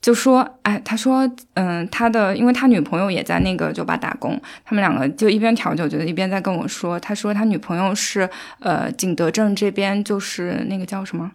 [0.00, 8.26] 就说，哎，他说，嗯，他的，因为他女朋友也在那个酒吧打工，他们两个就一边调酒，觉得一边在跟我说，他说他女朋友是，
[8.60, 11.32] 呃，景德镇这边就是那个叫什么，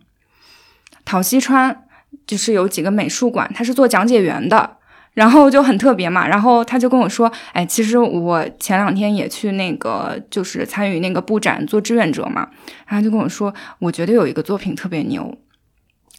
[1.06, 1.84] 陶溪川。
[2.26, 4.78] 就是有几个美术馆，他是做讲解员的，
[5.14, 6.28] 然后就很特别嘛。
[6.28, 12.48] 然后他就跟我说：“哎，其实我前两天也去那个，就是参与那个布展做志愿者嘛。”
[12.88, 15.38] 然后就跟我说：“我觉得有一个作品特别牛。”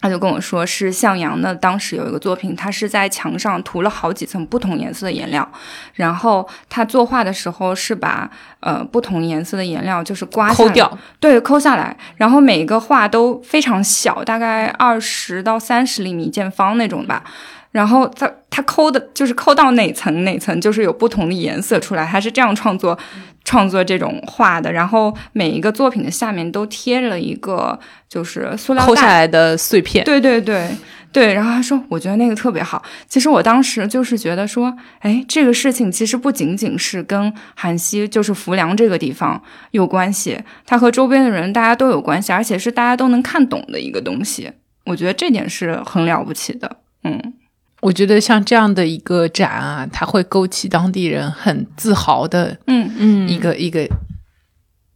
[0.01, 5.47] 他就跟我说是向阳的，当时有一个作品，他是在墙上涂了好几层不同颜色的颜料，
[5.95, 8.31] 然后他作画的时候是把
[8.61, 17.25] 呃不同颜色的颜料就是刮下来抠掉，对，抠下来，然后每一个画都非常小，大概二十到三十厘米见方那种吧。
[17.71, 22.99] 然后他他抠的就是抠到哪层哪层，就是有不同的颜色出来，他是这样创作
[23.45, 24.73] 创作这种画的。
[24.73, 30.05] 然后每一个作品的下面都贴了一个就是塑料袋，抠下来的碎片。
[30.05, 30.71] 对对对
[31.11, 32.83] 对，然后他说，我觉得那个特别好。
[33.09, 44.53] 其实我当时就是觉得说，哎，这个事情其实不仅仅是跟韩熙，就是浮梁这个地方有关系，它和周边的人大家都有关系，而且是大家都能看懂的一个东西。
[44.85, 46.77] 我觉得这点是很了不起的。
[47.05, 47.35] 嗯，
[47.81, 53.89] 我觉得像这样的一个展啊，它会勾起当地人很自豪的嗯嗯一个、一个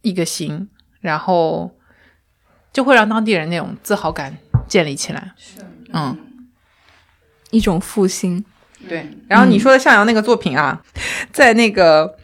[0.01, 0.69] 一个心，
[0.99, 1.71] 然后
[2.73, 5.31] 就会让当地人那种自豪感建立起来。
[5.93, 6.17] 嗯，
[7.51, 8.43] 一种复兴。
[8.89, 9.07] 对。
[9.29, 10.81] 然后你说的向阳那个作品啊，
[11.31, 12.17] 在那个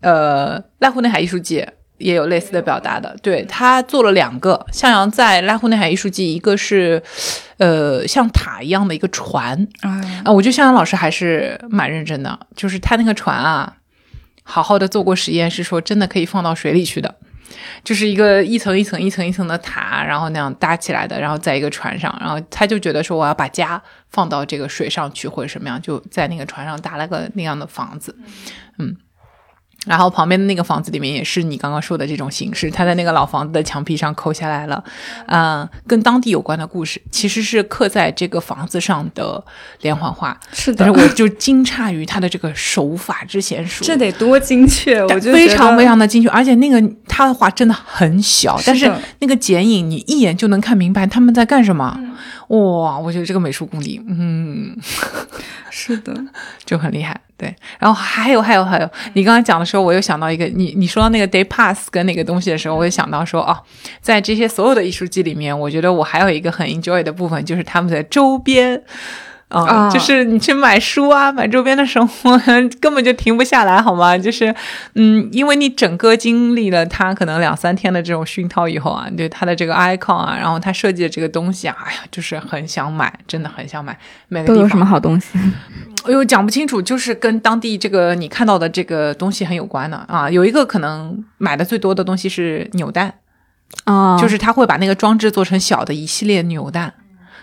[0.00, 1.66] 呃濑户内海艺术季
[2.04, 3.16] 也有类似的表达的。
[3.22, 7.02] 对他做了两个向阳在濑户内海艺术季，一个是
[7.56, 13.76] 呃像塔一样的一个船，哎，啊，我觉得向阳老师还是蛮认真的，就是他那个船啊，
[14.42, 17.14] 好好的做过实验，是说真的可以放到水里去的，
[17.82, 28.14] 就是一个一层一层一层一层的塔，然后那样搭起来的，然后在一个船上，然后他就觉得说我要把家放到这个水上去或者什么样，就在那个船上搭了个那样的房子，
[28.78, 28.94] 嗯。
[29.84, 34.82] 然后旁边的那个房子里面也是你刚刚说的这种形式，他在那个老房子的墙壁上抠下来了，
[35.26, 39.42] 嗯、跟当地有关的故事，其实是刻在这个房子上的
[39.82, 40.38] 连环画。
[40.52, 51.98] 是的但是我就惊诧于他的这个手法之娴熟，这得 多精确，我觉得非常非常的精确，而且那个他的画真的很小，但是那个剪影你一眼就能看明白他们在干什么。
[52.48, 54.76] 哇，我觉得这个美术功底，嗯，
[55.70, 56.14] 是的，
[56.64, 57.18] 就很厉害。
[57.36, 63.56] 对，然后还有还有还有，你刚刚讲的时候，我又想到一个，你你说到那个 day pass 跟那个东西的时候，我也想到说，哦，
[64.00, 68.82] 在这些所有的艺术季里面，我觉得我还有一个很 enjoy 的部分，就是他们的周边。
[69.48, 72.36] 啊、啊就是你去买书啊，买周边的生活
[72.80, 74.16] 根本就停不下来，好吗？
[74.18, 74.52] 就是，
[74.94, 83.96] 嗯，因为你整个经历了他可能两三天的这种熏陶以后啊，对他的这个 icon 啊，然后他设计的这个东西啊，哎呀，就是很想买，真的很想买。
[84.28, 85.38] 每个都有什么好东西？
[86.06, 90.28] 哎呦，讲不清楚，就是跟当地这个你看到的这个东西很有关的啊。
[90.28, 93.14] 有一个可能买的最多的东西是扭蛋，
[93.84, 96.94] 啊，就是他会把那个装置做成小的一系列扭蛋，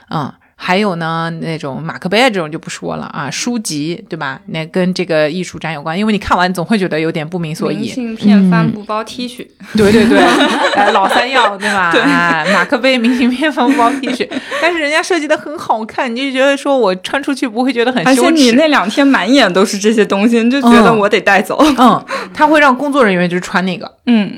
[0.09, 0.33] 嗯。
[0.63, 4.39] 还有呢，那种马克杯这种就不说了啊，书籍对吧？
[4.45, 7.87] 那跟这个艺术展有关，因为你看完总会觉得有点不明所以明以。
[7.89, 10.19] 信片、帆布包、T 恤，对对对，
[10.77, 11.89] 呃，老三要对吧？
[12.05, 14.29] 啊，马克杯、明信片、帆布包、T 恤，
[14.61, 18.29] 但是人家设计的很好看，你就觉得说我穿出去不会觉得很而且。
[18.29, 21.57] 你那两天满眼都是这些东西，你就觉得嗯我得带走。
[21.79, 22.05] 嗯，
[22.35, 24.31] 他会让工作人员就是穿那个，嗯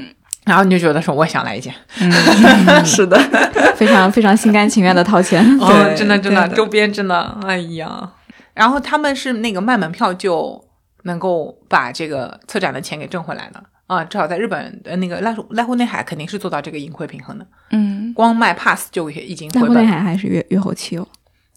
[0.45, 1.73] 然后你就觉得说我想来一件。
[1.99, 2.11] 嗯，
[2.85, 3.17] 是的，
[3.75, 5.43] 非常非常心甘情愿的掏钱。
[5.59, 8.11] 哦，对真的真的，的周边真的，哎呀。
[8.53, 10.63] 然后他们是那个卖门票就
[11.03, 19.91] 能够把这个策展的钱给挣回来的啊，至少在日本呃那个濑户濑户内海肯定是做到这个盈亏平衡的，嗯光卖 pass 就已经濑户内回本了。
[19.91, 21.07] 海还是越越后期哦。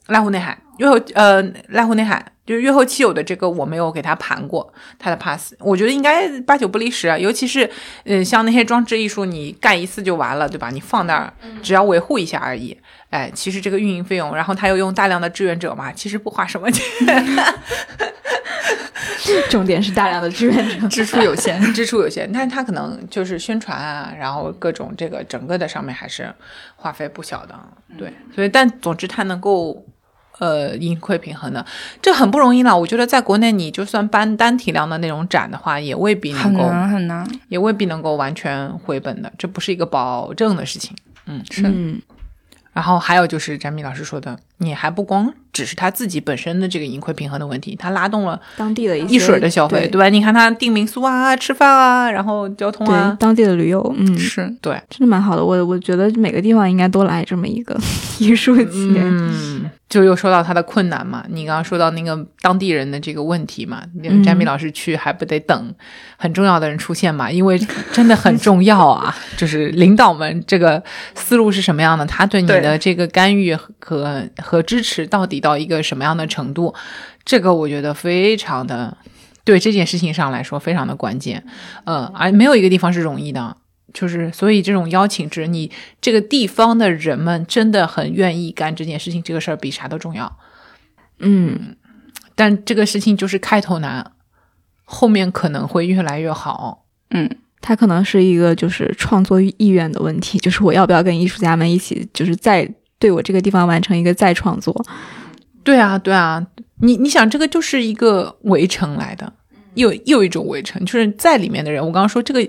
[0.08, 1.42] 濑户内海，越后呃
[1.72, 7.68] 濑户内海就是越后期有的这个我没有给他盘过他的 pass，我觉得应该八九不离十啊，尤其是
[8.04, 10.70] 嗯像那些装置艺术，你盖一次就完了，对吧？
[10.70, 11.32] 你放那儿
[11.62, 12.76] 只要维护一下而已。
[13.10, 16.84] 哎，其实这个运营费用，然后他又用大量的志愿者嘛，其实不花什么钱，
[19.48, 20.86] 重点是大量的志愿者。
[20.88, 21.60] 支出有限。
[21.72, 26.32] 支出有限，但是他可能就是宣传啊，然后各种这个整个的上面还是
[26.74, 27.58] 花费不小的，
[27.96, 29.84] 对，所以但总之他能够
[30.38, 31.64] 呃盈亏平衡的，
[32.02, 32.76] 这很不容易了。
[32.76, 40.96] 我觉得在国内你就算搬单体量的那种展的话，也未必能很够，难很难，也未必能够完全回本的，这不是一个保证的事情。
[41.26, 42.00] 嗯是嗯，
[42.72, 50.08] 然后还有就是詹米老师说的，你还不光只是他自己本身的这个盈亏平衡的问题，他拉动了当地的一水儿的消费，对对吧？
[50.08, 55.44] 你看他订民宿啊、吃饭啊，然后交通啊，当地的旅游，嗯，是，对，真的蛮好的。
[55.44, 57.78] 我我觉得每个地方应该都来这么一个
[58.18, 59.00] 艺术节。
[59.02, 61.24] 嗯，就又说到他的困难嘛。
[61.30, 65.74] 你刚刚说到那个当地人的这个问题嘛，嗯詹米老师去还不得等
[66.18, 67.30] 很重要的人出现嘛？
[67.30, 67.58] 因为
[67.92, 70.82] 真的很重要啊， 就是领导们这个
[71.14, 76.74] 思路是什么样的，他对你的这个干预和和支持到底到一个什么样的程度，
[77.24, 78.96] 这个我觉得非常的。
[79.44, 81.46] 对这件事情上来说，非常的关键，
[81.84, 83.56] 嗯，而没有一个地方是容易的，
[83.94, 85.70] 就是所以这种邀请制，你
[86.00, 90.36] 这个地方的人们真的很愿意干这件事情，这个事儿比啥都重要。
[91.20, 91.76] 嗯，
[92.34, 94.10] 但这个事情就是开头难，
[94.84, 96.84] 后面可能会越来越好。
[97.10, 97.30] 嗯，
[97.60, 102.68] 它可能是一个就是创作意愿的问题，就是我要不要跟艺术家们一起，就是在
[102.98, 104.84] 对我这个地方完成一个再创作。
[105.62, 106.46] 对啊，对啊，
[106.80, 109.32] 你你想，这个就是一个围城来的，
[109.74, 111.84] 又又一种围城，就是在里面的人。
[111.84, 112.48] 我刚刚说这个，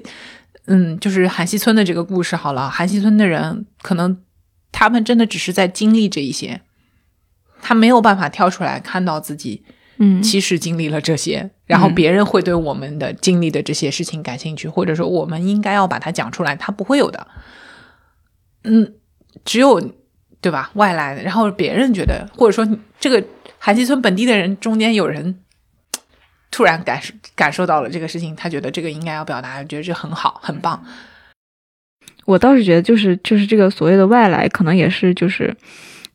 [0.65, 4.17] 嗯，就是韩熙村的这个故事好了，韩熙村的人可能
[4.71, 6.61] 他们真的只是在经历这一些，
[7.61, 9.63] 他没有办法跳出来看到自己
[9.97, 17.25] 嗯，其实经历了这些，然后别人会对我们的经历的这些事情感兴趣，或者说我们应该要把它讲出来，他不会有的。
[18.63, 18.93] 嗯，
[19.43, 19.91] 只有
[20.39, 20.69] 对吧？
[20.75, 23.23] 外来的，然后别人觉得，或者说这个
[23.57, 25.35] 韩溪村本地的人中间有人
[26.51, 30.83] 突然感受感受到了这个事情，他觉得这个应该要表达，觉得这很好，很棒。
[32.25, 35.55] 我倒是觉得，就是就是这个所谓的外来，可能也是就是，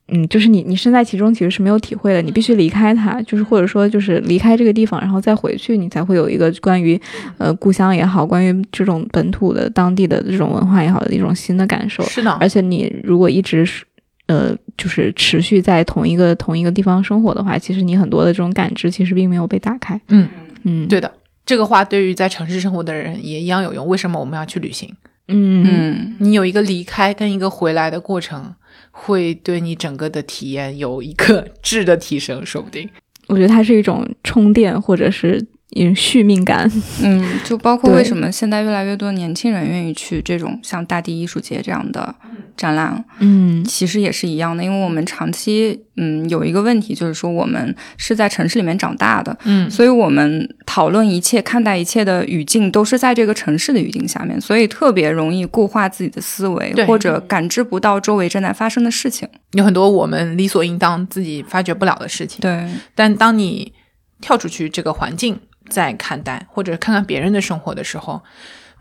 [0.09, 7.01] 嗯，就是你你身在其中其实是没有体会的，你必须离开它，就是或者说就是离开这个地方，然后再回去，你才会有一个关于
[7.39, 12.03] 呃故乡也好，关于这种本土的当地的这种文化也好的一种新的感受。
[12.05, 13.83] 是的，而且你如果一直是
[14.27, 20.01] 呃，就是持续在同一个同一个地方生活的话，其实你很多的这种感知其实并没有被打开。
[20.09, 20.29] 嗯
[20.63, 21.13] 嗯，对的。
[21.45, 23.87] 这个话对于在城市生活的人也一样有用。
[23.87, 24.89] 为什么我们要去旅行？
[25.29, 28.55] 嗯嗯嗯，你有一个离开跟一个回来的过程，
[28.91, 32.89] 会对你整个的体验有一个质的提升，说不定。
[33.27, 36.71] 我觉得它是一种充电，或者是一种续命感。
[37.03, 42.15] 嗯，就包括为什么现在越来越多年轻人愿意去这种像大地艺术节这样的
[42.57, 44.63] 展览，嗯其实也是一样的。
[44.63, 59.29] 因为我们长期嗯有一个问题，就是说我们是在城市里面长大的，嗯所以我们讨论一切、看待一切的语境都是在这个城市的语境下面，所以特别容易固化自己的思维，或者感知不到周围正在发生的事情。
[59.53, 62.41] 有很多我们理所应当自己发觉不了的事情。
[62.41, 63.73] 对，但当你
[64.21, 65.39] 跳出去这个环境
[65.73, 68.23] 在看待，或者看看别人的生活的时候，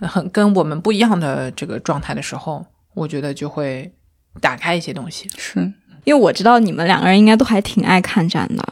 [0.01, 3.91] 很跟我们不一样的这个状态的时候，我觉得就会
[4.39, 5.29] 打开一些东西。
[5.37, 5.59] 是，
[6.03, 8.63] 因为我知道你们两个人应该都还挺爱看展的，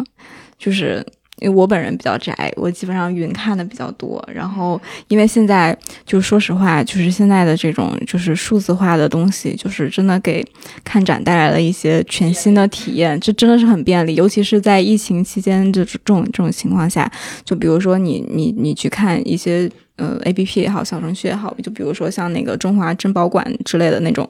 [0.57, 1.05] 就是
[1.40, 4.24] 因为我本人比较宅，我基本上云看的比较多。
[4.34, 10.46] 然后因为现在就说实话，就是现在的这种就是数字化的东西，就是真的给
[10.84, 14.16] 看展带来了一些全新的体验，这真的是很便利。
[14.16, 17.12] 尤其是在疫情期间这这种这种情况下，
[17.44, 19.70] 就比如说你你你去看一些。
[20.00, 24.28] 呃，A P P 也好，小程序也好，就比如说像那个中华珍宝馆之类的那种，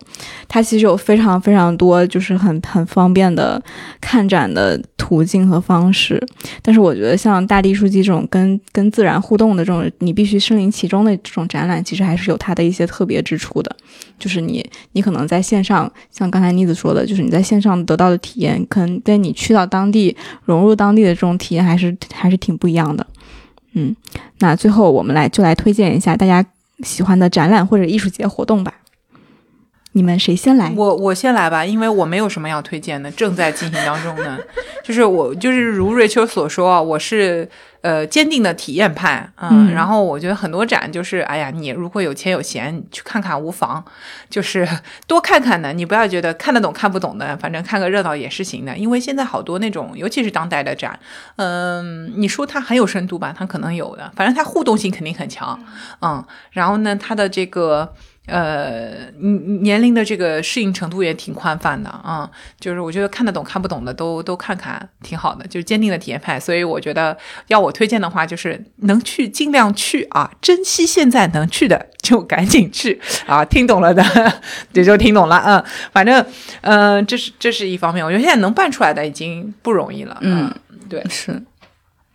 [0.48, 3.62] 它其实有非常非常多，就是很很方便的
[4.02, 6.22] 看展的途径和方式。
[6.62, 13.76] 但是我觉得像大地书记这种跟跟自然互动的这种，你必须身临其中的这种展览，其实还是有它的一些特别之处的。
[14.18, 23.06] 就是你你可能在线上，像刚才妮子说的，就是你在线上得到的体验，可能跟你去到当地融入当地的这种体验，还是还是挺不一样的。
[23.74, 23.96] 嗯，
[24.40, 26.44] 那最后我们来就来推荐一下大家
[26.84, 28.74] 喜欢的展览或者艺术节活动吧。
[29.94, 30.72] 你们谁先来？
[30.76, 34.38] 我我先来吧，因为我没有什么要推荐的，正在进行当中呢。
[34.84, 37.48] 就是我就是如瑞秋所说，我是
[37.82, 43.84] 呃坚定的体验派，嗯，然后我觉得很多展就是，哎呀，你如果有钱有闲去看看无妨，
[44.30, 44.68] 就是
[45.06, 48.76] 多看看呢，你不要觉得看得懂看不懂的，反正看个热闹也是行的。
[48.78, 50.98] 因为现在好多那种，尤其是当代的展，
[51.36, 55.60] 嗯，你说它很有深度吧，它可能有的，反正它互动性肯定很强，
[56.02, 57.94] 嗯，然后呢，它的这个。
[58.30, 59.10] 呃，
[59.62, 66.40] 年龄的这个适应程度也挺宽泛的啊，就是我觉得看得懂看不懂的都都看看挺好的，就是坚定的体验派。
[66.40, 67.18] 所以我觉得
[67.48, 73.44] 要我推荐的话，就是能去尽量去啊，珍惜现在能去的就赶紧去啊。
[73.50, 74.04] 听懂了的
[74.74, 76.26] 也就听懂了，嗯，反正
[76.62, 80.54] 嗯，这是这是一方面，我觉得现在能办出来的已经不容易了，嗯，
[80.88, 81.42] 对，是。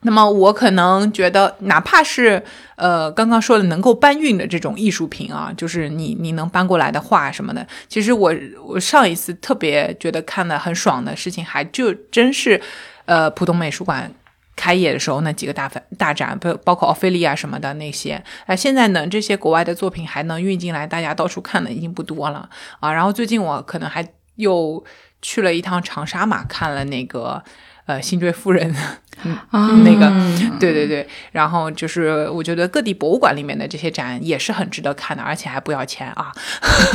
[0.07, 2.42] 那么我可能觉得，哪怕是
[2.76, 12.61] 呃刚刚说的能够搬运的这种艺术品啊，就是你你能搬过来的画什么的，其实我我上一次特别觉得看的很爽的事情，还就真是
[13.07, 14.12] 呃浦东美术馆
[14.55, 18.22] 开业的时候那几个大大展，包包括奥菲利亚什么的那些。
[18.44, 22.46] 哎，现在呢这些国外的作品还能运进来，大家到处看的已经不多了
[22.80, 22.92] 啊。
[22.92, 24.84] 然后最近我可能还又
[25.22, 27.42] 去了一趟长沙嘛，看了那个。
[27.87, 28.74] 呃，辛追夫人，
[29.53, 30.11] 嗯，那个，
[30.59, 36.32] 对对对，然后就是我觉得各地博物馆里面的这些展也是很值得看的，而且还不要钱啊。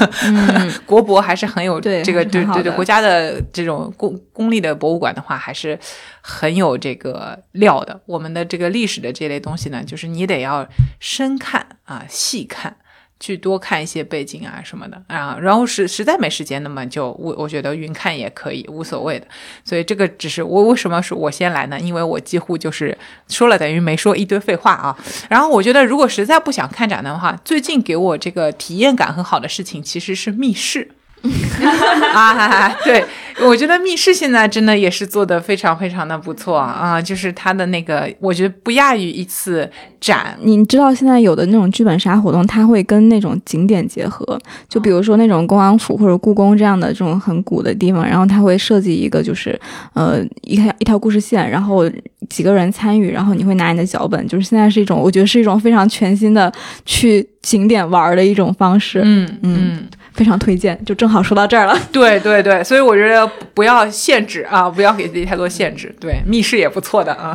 [0.87, 5.77] 国博还是很有这个，对对对，国家的这种公公立的博物馆的话，还是
[6.21, 8.01] 很有这个料的。
[8.07, 10.67] 我们的这个历史的这类东西呢，就是你得要
[10.99, 12.77] 深看啊，细看。
[13.19, 19.27] 去多看一些背景啊什么的啊，然后是实在没时间，那么就我我觉得云看也可以，无所谓的。
[19.65, 21.79] 所以这个只是我为什么说我先来呢？
[21.79, 22.97] 因为我几乎就是
[23.27, 24.97] 说了等于没说一堆废话啊。
[25.29, 30.91] 然后我觉得如果实在不想看展的话，最近给我这个体验感很好的事情其实是密室。
[32.13, 33.03] 啊，对，
[33.41, 40.37] 我觉得密室现在真的也是做的非常非常的不错啊，就是它的那个，我觉得不亚于一次展。
[40.41, 44.39] 你知道现在有的那种剧本杀活动，它会跟那种景点结合，
[44.69, 49.59] 就比如说那种恭王府或者故宫这样的这种很古的地方，然后它会设计一个就是
[49.93, 51.83] 呃一条一条故事线，然后
[52.29, 56.51] 几个人参与，然后你会拿你的脚本，就是现在是一种我觉得是一种非常全新的
[56.85, 59.01] 去景点玩的一种方式。
[59.03, 59.87] 嗯嗯。
[60.19, 61.73] 非常推荐，就正好说到这儿了。
[61.93, 65.95] 对对对，所以我觉得不要限制啊，不要给自己太多限制。
[65.97, 67.33] 对，密室也不错的啊。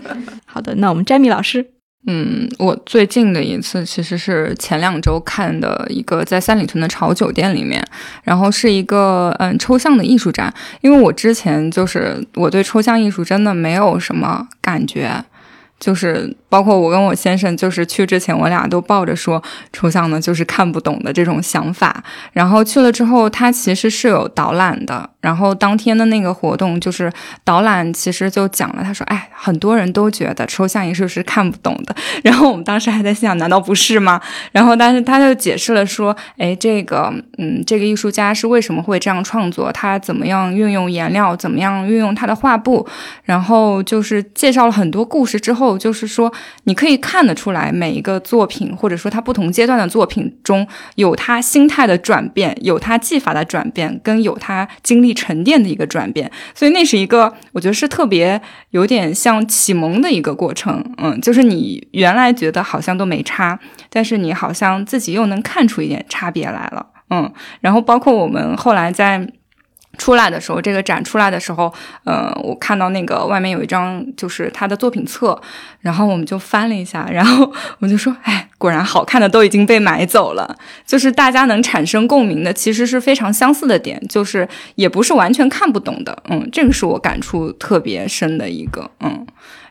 [0.44, 1.64] 好的，那我们詹米老师，
[2.06, 7.82] 嗯，我最近的一次其实是前两周看的一个在三里屯的潮酒店里面，
[8.22, 10.52] 然后是一个嗯抽象的艺术展。
[10.82, 15.24] 因为我之前就是我对抽象艺术真的没有什么感觉。
[15.78, 22.02] 就是包括我跟我先生，就是去之前，我俩都抱着说抽象的，就是看不懂的这种想法。
[22.32, 25.10] 然后去了之后，他其实是有导览的。
[25.20, 27.12] 然后当天的那个活动，就是
[27.42, 31.94] 导览其实就讲了，他说：“哎，很多人都觉得抽象艺术是看不懂的。
[32.22, 34.20] ”然后我们当时还在想，难道不是吗？
[34.52, 39.72] 然后但是他就解释了说：“哎，这个，嗯，这个艺术家是为什么会这样创作？
[39.72, 41.34] 他怎么样运用颜料？
[41.36, 42.86] 怎么样运用他的画布？
[43.24, 46.30] 然后就是介绍了很多故事之后。”就是说，
[46.64, 56.30] 你可以看得出来，每一个作品，或者说他不同阶段的作品中有他心态的转变，有他技法的转变，跟有他经历沉淀的一个转变。
[56.54, 58.38] 所以那是一个，我觉得是特别
[58.72, 60.84] 有点像启蒙的一个过程。
[60.98, 63.58] 嗯，就是你原来觉得好像都没差，
[63.88, 66.86] 但是你好像自己又能看出一点差别来了。
[67.08, 69.26] 嗯，然后包括我们后来在。
[69.96, 71.72] 出来的时候，这个展出来的时候，
[72.04, 75.40] 嗯，我看到那个外面有一张就是他的作品册，
[75.80, 80.56] 然后我们就翻了一下，然后我就说，哎，果然好看的都已经被买走了。
[80.86, 89.26] 就是大家能产生共鸣的，其实是非常相似的点，就是也不是完全看不懂的，嗯，这个是我感触特别深的一个，嗯。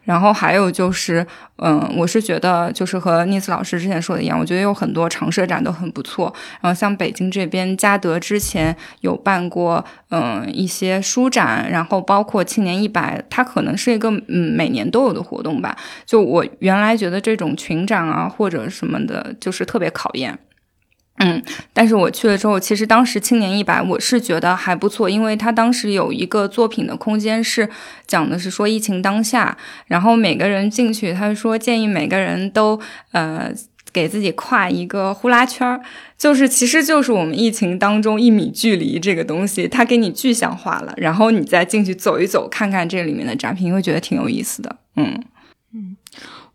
[0.06, 1.26] 然后还有就是，
[1.58, 6.34] 嗯，我是觉得就是和尼斯老师之前说的一样，我觉得有很多常设展都很不错。
[6.62, 15.76] 然后像北京这边，嘉德之前有办过，嗯，一些书展，然后包括青年一百，它可能是一个嗯每年都有的活动吧。
[16.06, 20.38] 就我原来觉得这种群展啊或者什么的，就是特别考验。
[21.18, 21.42] 嗯，
[21.72, 27.70] 但是我去了之后，其实当时青年一百我是觉得还不错，因为他当时有一个作品的空间是
[28.06, 29.58] 讲的是说疫情当下，
[29.88, 32.78] 然后每个人进去，他说建议每个人都
[33.14, 33.50] 呃
[33.94, 35.80] 给自己跨一个呼啦圈儿，
[36.18, 44.76] 就是其实就是我们疫情当中一米距离这个东西，他给你具象化了，然后你再进去走一走，看看这里面的展品，会觉得挺有意思的。
[44.98, 45.24] 嗯
[45.74, 45.96] 嗯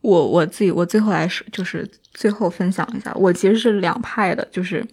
[0.03, 4.85] 我我自己我最后来说就是最后分享一下，我其实是两派的，就是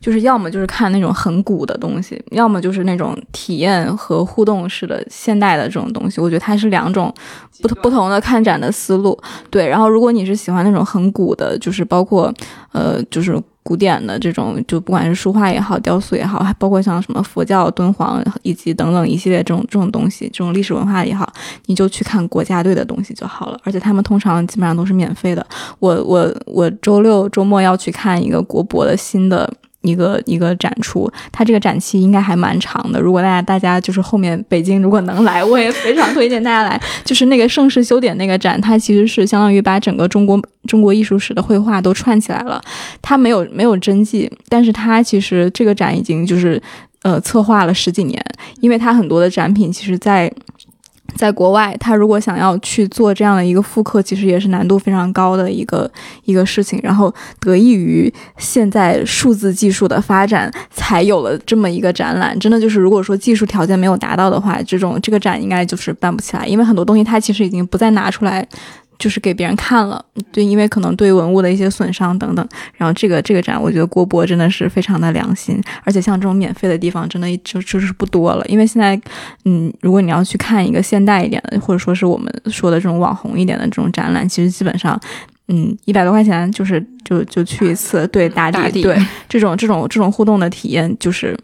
[0.00, 6.20] 就是要么就是看那种很古的东西，要么就是那种体验和互动式的现代的这种东西。
[6.20, 7.14] 我觉得它是两种
[7.62, 9.18] 不不同的看展的思路。
[9.50, 12.32] 对，然后如果你是喜欢那种很古的，就是包括
[12.72, 13.40] 呃就是。
[13.64, 21.32] 古典的这种，就不管是书画也好，雕塑也好，还包括像什么佛教、敦煌以及等等一系列这种这种东西，这种历史文化也好，
[21.66, 23.58] 你就去看国家队的东西就好了。
[23.64, 25.44] 而且他们通常基本上都是免费的。
[25.78, 29.52] 我我我周六周末要去看一个国博的新的。
[29.84, 33.00] 一个一个展出，它这个展期应该还蛮长的。
[33.00, 36.80] 如果大家大家就是后面北京如果能来，我也非常推荐大家来。
[37.04, 42.60] 就是那个盛世修典那个展，它其实是相当于把整个中国中国艺术史的绘画都串起来了。
[43.00, 46.60] 它没有没有真迹，但是它其实这个展已经就是
[47.02, 48.24] 呃策划了十几年，
[48.60, 50.32] 因为它很多的展品其实在。
[51.16, 55.90] 在国外，他如果想要去做这样的一个复刻，其实也是难度非常高的一个
[56.24, 56.78] 一个事情。
[56.82, 62.38] 然后得益于现在数字技术的发展，才有了这么一个展览。
[62.38, 68.46] 真的就是，如果说技术条件没有达到的话，这种这个展应该就是办不起来，因为很多东西它其实已经不再拿出来。
[68.98, 70.02] 就是给别人看了，
[70.32, 72.48] 对，因为可能对文物的一些损伤等等。
[72.76, 78.44] 然后这个这个展，我觉得郭博真的是非常的良心，而且像这种免费的地方，真的就就是不多了。
[78.46, 78.98] 因为现在，
[79.44, 84.98] 嗯，如果你要去看一个现代一点的，或者说是我们说的这种网红一点的这种展览，其实基本上，
[85.48, 88.96] 嗯，一百多块钱就是就就去一次，对，打底，打底对，
[89.28, 91.36] 这种这种这种互动的体验，就是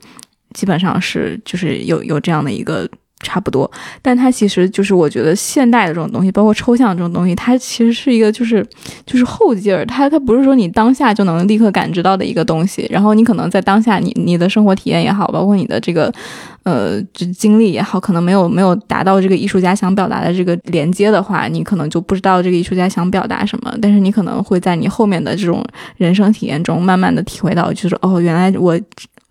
[0.55, 2.89] 基本上是就是有有这样的一个。
[3.21, 3.71] 差不多，
[4.01, 8.67] 但它其实就是我觉得现代的这种东西，包括抽象这种东西，它其实是一个就是
[9.05, 12.87] 就是后劲儿，它它不是说你当下就能立刻感知到的一个东西。
[12.91, 16.11] 然后你可能在当下你你的生活体验也好，包括你的这个
[16.63, 23.73] 呃这经历也好，可能没有没有达到这个艺术家想表达的这个连接的话，你可能就不知道这个艺术家想表达什么。
[23.83, 25.63] 但是你可能会在你后面的这种
[25.99, 28.81] 人生体验中，慢慢的体会到，就是哦，原来我。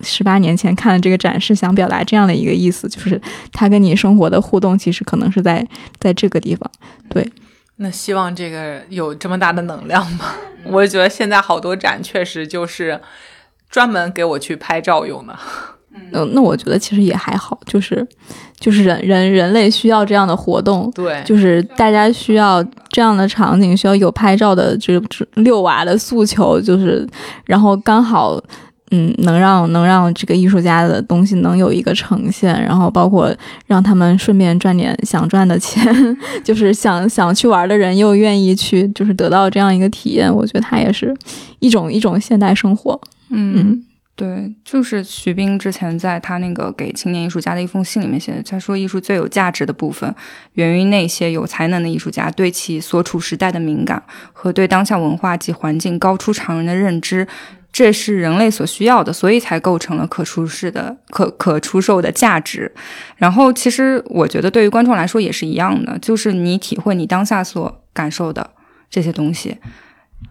[0.01, 3.21] 十八年前看了这个展示，想表达这样的一个意思，就是
[3.51, 5.67] 他跟你生活的互动，其实可能是在
[5.99, 6.69] 在这个地方。
[7.09, 7.29] 对，
[7.75, 10.35] 那希望这个有这么大的能量吧。
[10.63, 12.99] 我觉得现在好多展确实就是
[13.69, 15.37] 专门给我去拍照用的。
[16.13, 18.07] 嗯，那我觉得其实也还好，就是
[18.57, 27.05] 就是人人人类需要这样的活动，对，就是大家需要这样的场景，需要有拍照的这这遛娃的诉求，就是
[27.45, 28.41] 然后刚好。
[28.91, 33.31] 嗯，能让能让这个艺术家的东西能有一个呈现，然后包括
[33.67, 35.85] 让他们顺便赚点想赚的钱，
[36.43, 40.33] 就是想想去玩的人又愿意去，就是得到这样一个体验。
[40.33, 41.15] 我觉得它也是
[41.59, 42.99] 一种一种现代生活。
[43.29, 43.85] 嗯，
[44.15, 50.11] 对，就是徐冰之前在他那个给青年艺术家的一封信里面写的，他说艺术最有价值的部分
[50.53, 54.01] 源于那些有才能的艺术家对其所处时代的敏感
[54.33, 57.27] 和对当下文化及环境高出常人的认知。
[57.71, 62.71] 这是人类所需要的，所以才构成了可出世的、可可出售的价值。
[63.17, 68.49] 然后，其实我觉得对于观众来说也是一样的，就是你体会你当下所感受的
[68.89, 69.57] 这些东西，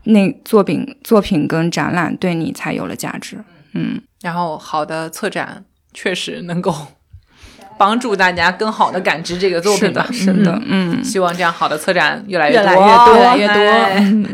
[0.04, 3.38] 那作品、作品跟展览对你才有了价值。
[3.72, 6.74] 嗯，然后好的策展确实能够
[7.78, 10.06] 帮助大家更好的感知这个作品吧。
[10.10, 12.76] 是的，嗯，希望这样好的策展越来越多，越
[13.24, 14.28] 来越多。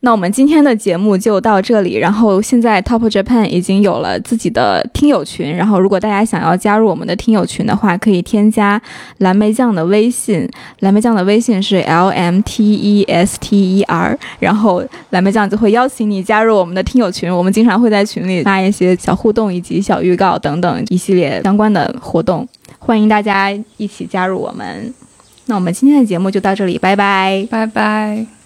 [0.00, 1.96] 那我们今天的节目就到这里。
[1.96, 5.52] 然后现在 Top Japan 已经有了自己的听友群。
[5.52, 8.80] 然后如果大家想要加入我们的听友群的话，可以添加
[9.18, 10.48] 蓝莓酱的微信。
[10.80, 14.16] 蓝莓酱的微信是 L M T E S T E R。
[14.38, 17.28] 然后蓝莓酱就会邀请你加入我们的听友群。
[17.28, 22.46] 我们经常会在群里发一些小互动以及小预告等等一系列相关的活动，
[22.78, 24.94] 欢迎大家一起加入我们。
[25.46, 28.37] 那我们今天的节目就到这里，拜拜，拜拜。